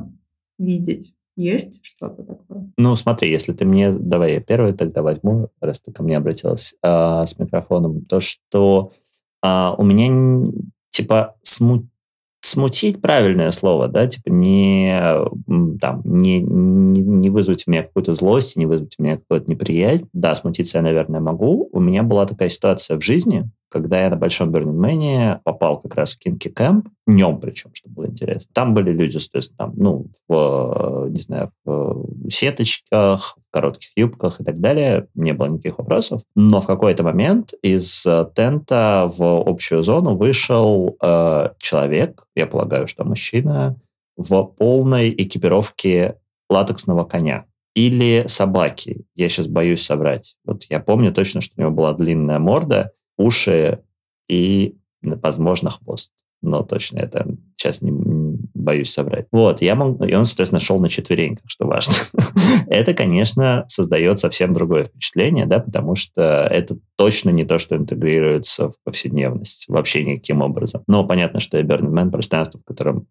[0.57, 1.13] видеть?
[1.36, 2.71] Есть что-то такое?
[2.79, 3.91] Ну, смотри, если ты мне...
[3.91, 8.01] Давай я первый тогда возьму, раз ты ко мне обратилась э, с микрофоном.
[8.05, 8.93] То, что
[9.43, 10.43] а, у меня
[10.89, 11.86] типа смут...
[12.45, 14.93] смутить правильное слово, да, типа не,
[15.81, 20.07] там, не, не, не вызвать у меня какую-то злость, не вызвать у меня какую-то неприязнь.
[20.13, 21.69] Да, смутиться я, наверное, могу.
[21.71, 26.13] У меня была такая ситуация в жизни, когда я на Большом Man попал как раз
[26.13, 28.49] в Кинки Кэмп, днем причем, что было интересно.
[28.53, 34.43] Там были люди, соответственно, там, ну, в, не знаю, в сеточках, в коротких юбках и
[34.43, 35.07] так далее.
[35.13, 36.21] Не было никаких вопросов.
[36.35, 42.88] Но в какой-то момент из э, тента в общую зону вышел э, человек, я полагаю,
[42.88, 43.79] что мужчина,
[44.17, 46.19] в полной экипировке
[46.49, 49.05] латексного коня или собаки.
[49.15, 50.38] Я сейчас боюсь собрать.
[50.45, 53.79] Вот я помню точно, что у него была длинная морда, уши
[54.29, 56.13] и, возможно, хвост.
[56.41, 57.91] Но точно это сейчас не
[58.56, 59.28] боюсь соврать.
[59.32, 61.93] Вот, я мог, и он, соответственно, шел на четвереньках, что важно.
[62.68, 68.70] это, конечно, создает совсем другое впечатление, да, потому что это точно не то, что интегрируется
[68.70, 70.84] в повседневность вообще никаким образом.
[70.88, 71.64] Но понятно, что и
[72.10, 73.08] пространство, в котором,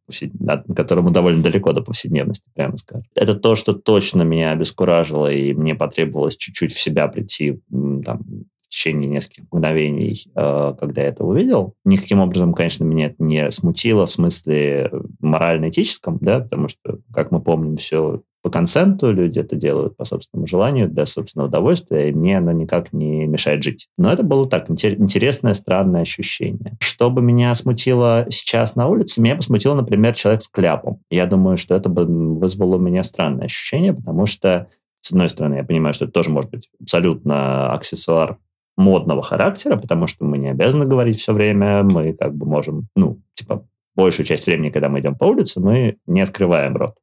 [0.75, 3.07] которому довольно далеко до повседневности, прямо скажем.
[3.15, 7.61] Это то, что точно меня обескуражило, и мне потребовалось чуть-чуть в себя прийти,
[8.05, 11.75] там, течение нескольких мгновений, э, когда я это увидел.
[11.85, 17.41] Никаким образом, конечно, меня это не смутило в смысле морально-этическом, да, потому что, как мы
[17.41, 22.37] помним, все по консенту, люди это делают по собственному желанию, для собственного удовольствия, и мне
[22.37, 23.89] оно никак не мешает жить.
[23.97, 26.77] Но это было так, интересное, странное ощущение.
[26.79, 31.01] Что бы меня смутило сейчас на улице, меня бы смутило, например, человек с кляпом.
[31.11, 34.69] Я думаю, что это бы вызвало у меня странное ощущение, потому что
[35.05, 38.39] с одной стороны, я понимаю, что это тоже может быть абсолютно аксессуар
[38.77, 43.21] модного характера, потому что мы не обязаны говорить все время, мы как бы можем, ну,
[43.35, 46.95] типа, большую часть времени, когда мы идем по улице, мы не открываем рот.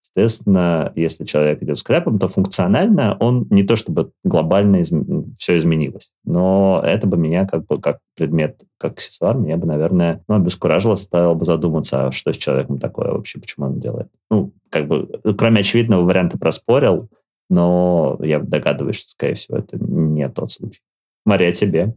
[0.00, 4.92] Соответственно, если человек идет с кляпом, то функционально он не то чтобы глобально из...
[5.38, 10.22] все изменилось, но это бы меня как бы как предмет, как аксессуар, меня бы, наверное,
[10.28, 14.08] ну, обескуражило, стало бы задуматься, а что с человеком такое вообще, почему он делает.
[14.30, 17.08] Ну, как бы, кроме очевидного варианта проспорил,
[17.50, 20.80] но я догадываюсь, что, скорее всего, это не тот случай.
[21.24, 21.94] Мария, тебе?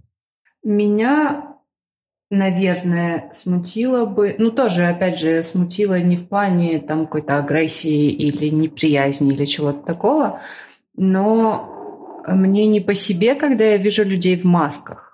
[0.64, 1.58] Меня,
[2.30, 8.50] наверное, смутило бы, ну тоже, опять же, смутило не в плане там какой-то агрессии или
[8.50, 10.42] неприязни или чего-то такого,
[10.96, 15.07] но мне не по себе, когда я вижу людей в масках.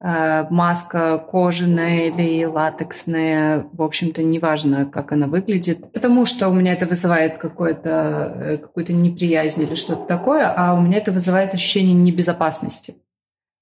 [0.00, 6.72] Э, маска кожаная или латексная, в общем-то, неважно, как она выглядит, потому что у меня
[6.74, 11.94] это вызывает какое-то, э, какую-то неприязнь или что-то такое, а у меня это вызывает ощущение
[11.94, 12.94] небезопасности.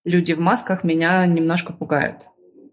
[0.04, 2.18] Люди в масках меня немножко пугают.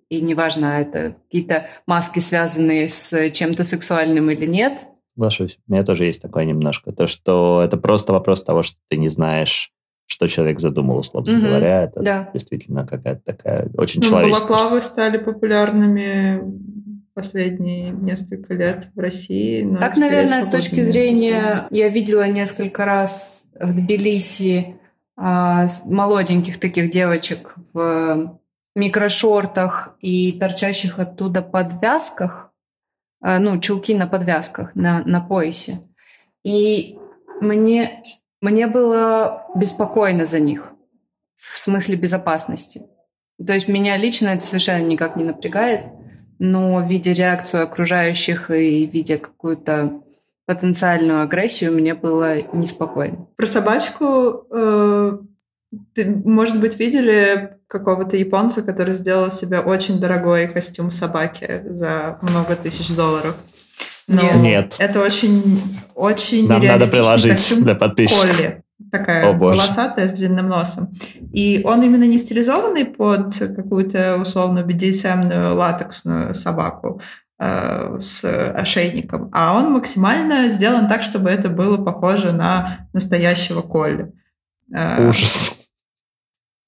[0.09, 4.88] И неважно, это какие-то маски, связанные с чем-то сексуальным или нет.
[5.16, 5.57] Соглашусь.
[5.70, 6.91] У меня тоже есть такое немножко.
[6.91, 9.72] То, что это просто вопрос того, что ты не знаешь,
[10.06, 11.84] что человек задумал, условно угу, говоря.
[11.84, 12.30] Это да.
[12.34, 14.49] действительно какая-то такая очень ну, человеческая...
[14.49, 16.41] Балаклавы стали популярными
[17.14, 19.64] последние несколько лет в России.
[19.64, 21.68] Но так, наверное, с точки зрения...
[21.70, 24.78] Я видела несколько раз в Тбилиси
[25.16, 28.39] а, молоденьких таких девочек в
[28.76, 32.51] микрошортах и торчащих оттуда подвязках,
[33.22, 35.82] а, ну, чулки на подвязках, на, на поясе.
[36.43, 36.97] И
[37.39, 38.01] мне
[38.44, 40.74] мне было беспокойно за них
[41.36, 42.84] в смысле безопасности.
[43.46, 45.86] То есть меня лично это совершенно никак не напрягает,
[46.39, 50.02] но видя реакцию окружающих и видя какую-то
[50.46, 53.28] потенциальную агрессию, мне было неспокойно.
[53.38, 55.18] Про собачку э,
[55.94, 62.58] ты, может быть, видели какого-то японца, который сделал себе очень дорогой костюм собаки за много
[62.58, 63.38] тысяч долларов?
[64.08, 64.76] Но Нет.
[64.80, 65.62] Это очень,
[65.95, 68.36] очень Нам надо приложить для подписчиков.
[68.36, 68.64] Колли.
[68.91, 70.91] Такая О, волосатая с длинным носом.
[71.32, 77.01] И он именно не стилизованный под какую-то условно BDSM-ную латексную собаку
[77.39, 78.24] э, с
[78.54, 84.12] ошейником, а он максимально сделан так, чтобы это было похоже на настоящего Колли.
[84.72, 85.60] Э, Ужас.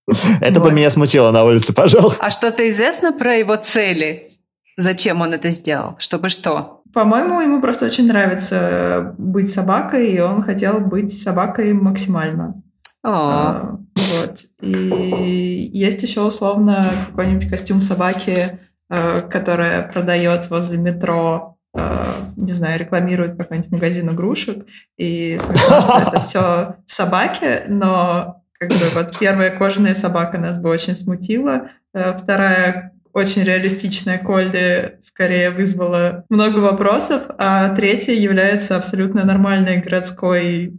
[0.42, 2.14] Это бы меня смутило на улице, пожалуй.
[2.20, 4.30] А что-то известно про его цели?
[4.78, 5.96] Зачем он это сделал?
[6.00, 6.75] Чтобы что?
[6.96, 12.64] По-моему, ему просто очень нравится быть собакой, и он хотел быть собакой максимально.
[13.04, 14.46] А, вот.
[14.62, 22.80] И есть еще условно какой-нибудь костюм собаки, э, которая продает возле метро э, не знаю,
[22.80, 24.66] рекламирует какой-нибудь магазин игрушек,
[24.98, 30.70] и смешно, что это все собаки, но как бы вот первая кожаная собака нас бы
[30.70, 39.24] очень смутила, э, вторая очень реалистичная Колли скорее вызвала много вопросов, а третья является абсолютно
[39.24, 40.74] нормальной городской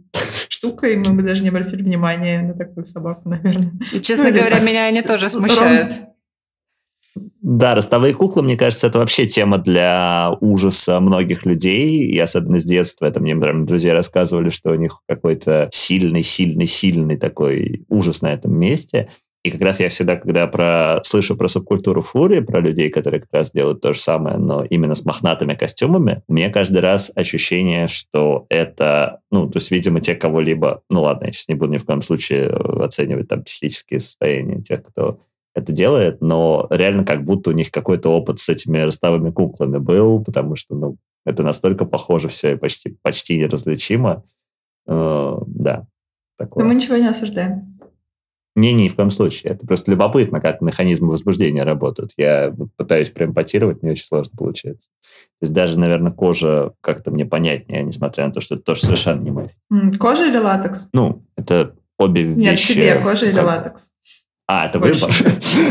[0.47, 0.97] штукой.
[0.97, 3.71] Мы бы даже не обратили внимания на такую собаку, наверное.
[3.91, 5.93] И, честно ну, говоря, меня они тоже смущают.
[7.41, 12.65] Да, ростовые куклы, мне кажется, это вообще тема для ужаса многих людей, и особенно с
[12.65, 13.07] детства.
[13.07, 19.09] Это мне прям друзья рассказывали, что у них какой-то сильный-сильный-сильный такой ужас на этом месте.
[19.43, 23.31] И как раз я всегда, когда про, слышу про субкультуру фури, про людей, которые как
[23.31, 27.87] раз делают то же самое, но именно с мохнатыми костюмами, у меня каждый раз ощущение,
[27.87, 31.77] что это, ну, то есть, видимо, те кого-либо, ну ладно, я сейчас не буду ни
[31.77, 35.21] в коем случае оценивать там психические состояния тех, кто
[35.55, 40.23] это делает, но реально как будто у них какой-то опыт с этими ростовыми куклами был,
[40.23, 44.23] потому что, ну, это настолько похоже все и почти, почти неразличимо.
[44.87, 45.87] Э, да.
[46.37, 46.63] Такое.
[46.63, 47.76] Но мы ничего не осуждаем.
[48.57, 49.53] Не, ни в коем случае.
[49.53, 52.13] Это просто любопытно, как механизмы возбуждения работают.
[52.17, 54.89] Я пытаюсь преэмпатировать, мне очень сложно получается.
[55.39, 59.21] То есть даже, наверное, кожа как-то мне понятнее, несмотря на то, что это тоже совершенно
[59.21, 59.49] не мой.
[59.99, 60.89] Кожа или латекс?
[60.91, 62.79] Ну, это обе Нет, вещи.
[62.79, 63.91] Нет, тебе кожа или латекс?
[64.47, 65.11] А, это выбор.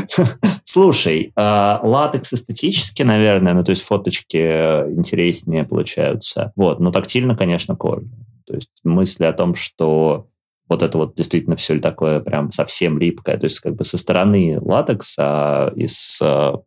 [0.64, 6.52] Слушай, а, латекс эстетически, наверное, ну, то есть фоточки интереснее получаются.
[6.54, 8.06] Вот, но тактильно, конечно, кожа.
[8.46, 10.28] То есть мысли о том, что
[10.68, 13.36] вот это вот действительно все такое прям совсем липкое.
[13.36, 16.18] То есть как бы со стороны латекс, а из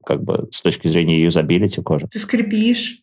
[0.06, 2.08] как бы с точки зрения юзабилити кожи.
[2.08, 3.02] Ты скрипишь,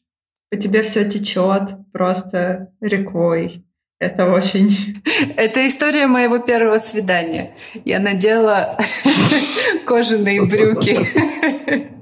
[0.51, 3.65] по тебе все течет просто рекой.
[3.99, 4.71] Это очень...
[5.37, 7.57] Это история моего первого свидания.
[7.85, 8.79] Я надела
[9.87, 10.97] кожаные брюки.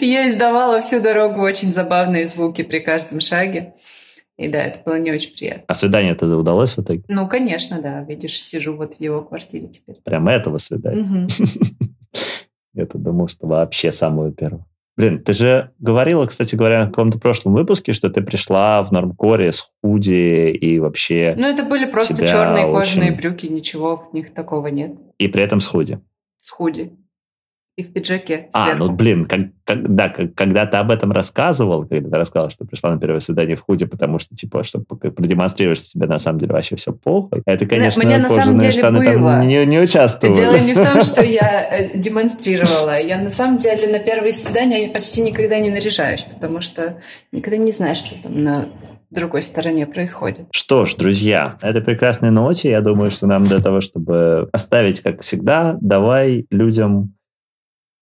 [0.00, 3.74] Я издавала всю дорогу очень забавные звуки при каждом шаге.
[4.36, 5.64] И да, это было не очень приятно.
[5.68, 7.04] А свидание это удалось в итоге?
[7.08, 8.02] Ну, конечно, да.
[8.02, 9.96] Видишь, сижу вот в его квартире теперь.
[10.04, 11.28] Прям этого свидания?
[12.74, 14.66] Я-то думал, что вообще самого первого.
[14.96, 19.50] Блин, ты же говорила, кстати говоря, в каком-то прошлом выпуске, что ты пришла в нормкоре
[19.50, 21.34] с худи и вообще...
[21.36, 24.96] Ну, это были просто черные кожаные брюки, ничего в них такого нет.
[25.18, 26.00] И при этом с худи?
[26.36, 26.92] С худи
[27.76, 28.70] и в пиджаке сверху.
[28.70, 32.50] А, ну, блин, как, как, да, как, когда ты об этом рассказывал, когда ты рассказал,
[32.50, 36.20] что пришла на первое свидание в худе, потому что, типа, чтобы продемонстрировать, что тебе на
[36.20, 37.42] самом деле вообще все плохо.
[37.46, 39.32] Это, конечно, Мне на самом деле штаны было.
[39.32, 40.36] там не, не участвовали.
[40.36, 43.00] Дело не в том, что я э, демонстрировала.
[43.00, 47.00] Я на самом деле на первые свидания почти никогда не наряжаюсь, потому что
[47.32, 48.68] никогда не знаешь, что там на
[49.10, 50.46] другой стороне происходит.
[50.52, 52.70] Что ж, друзья, это прекрасной ноте.
[52.70, 57.13] Я думаю, что нам для того, чтобы оставить, как всегда, давай людям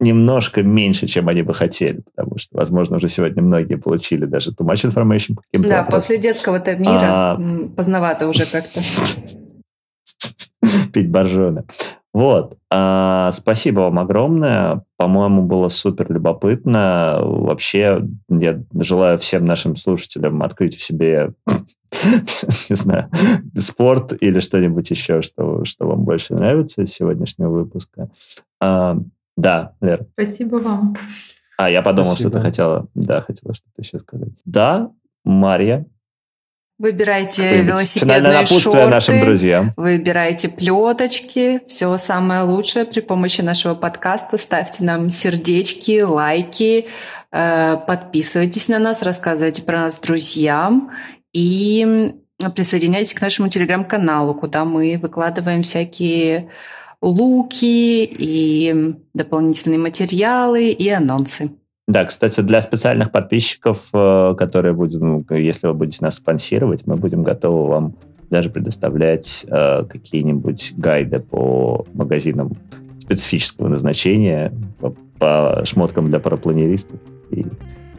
[0.02, 4.66] немножко меньше, чем они бы хотели, потому что, возможно, уже сегодня многие получили даже too
[4.66, 5.92] much information по каким-то Да, вопросам.
[5.92, 7.38] после детского-то мира а...
[7.76, 8.80] поздновато уже как-то.
[10.92, 11.64] Пить боржоми.
[12.14, 12.58] Вот.
[12.70, 14.84] А, спасибо вам огромное.
[14.98, 17.18] По-моему, было супер любопытно.
[17.22, 21.32] Вообще, я желаю всем нашим слушателям открыть в себе,
[21.96, 23.08] не знаю,
[23.58, 28.10] спорт или что-нибудь еще, что, что вам больше нравится из сегодняшнего выпуска.
[28.60, 28.98] А,
[29.36, 30.06] да, Лер.
[30.12, 30.96] Спасибо вам.
[31.58, 32.30] А, я подумал, Спасибо.
[32.30, 34.32] что ты хотела, да, хотела что-то еще сказать.
[34.44, 34.90] Да,
[35.24, 35.86] Марья.
[36.78, 39.72] Выбирайте велосипедные шорты, нашим друзьям.
[39.76, 41.60] Выбирайте плеточки.
[41.68, 44.36] Все самое лучшее при помощи нашего подкаста.
[44.36, 46.88] Ставьте нам сердечки, лайки,
[47.30, 50.90] э, подписывайтесь на нас, рассказывайте про нас друзьям
[51.32, 52.16] и
[52.56, 56.50] присоединяйтесь к нашему телеграм-каналу, куда мы выкладываем всякие
[57.02, 61.50] луки и дополнительные материалы и анонсы.
[61.88, 66.96] Да, кстати, для специальных подписчиков, э, которые будут, ну, если вы будете нас спонсировать, мы
[66.96, 67.96] будем готовы вам
[68.30, 72.56] даже предоставлять э, какие-нибудь гайды по магазинам
[72.98, 77.00] специфического назначения, по, по шмоткам для парапланеристов
[77.30, 77.44] и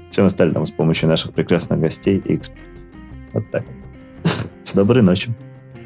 [0.10, 2.84] всем остальным с помощью наших прекрасных гостей и экспертов.
[3.34, 3.66] Вот так.
[4.74, 5.32] Доброй ночи.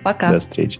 [0.04, 0.32] Пока.
[0.32, 0.80] До встречи.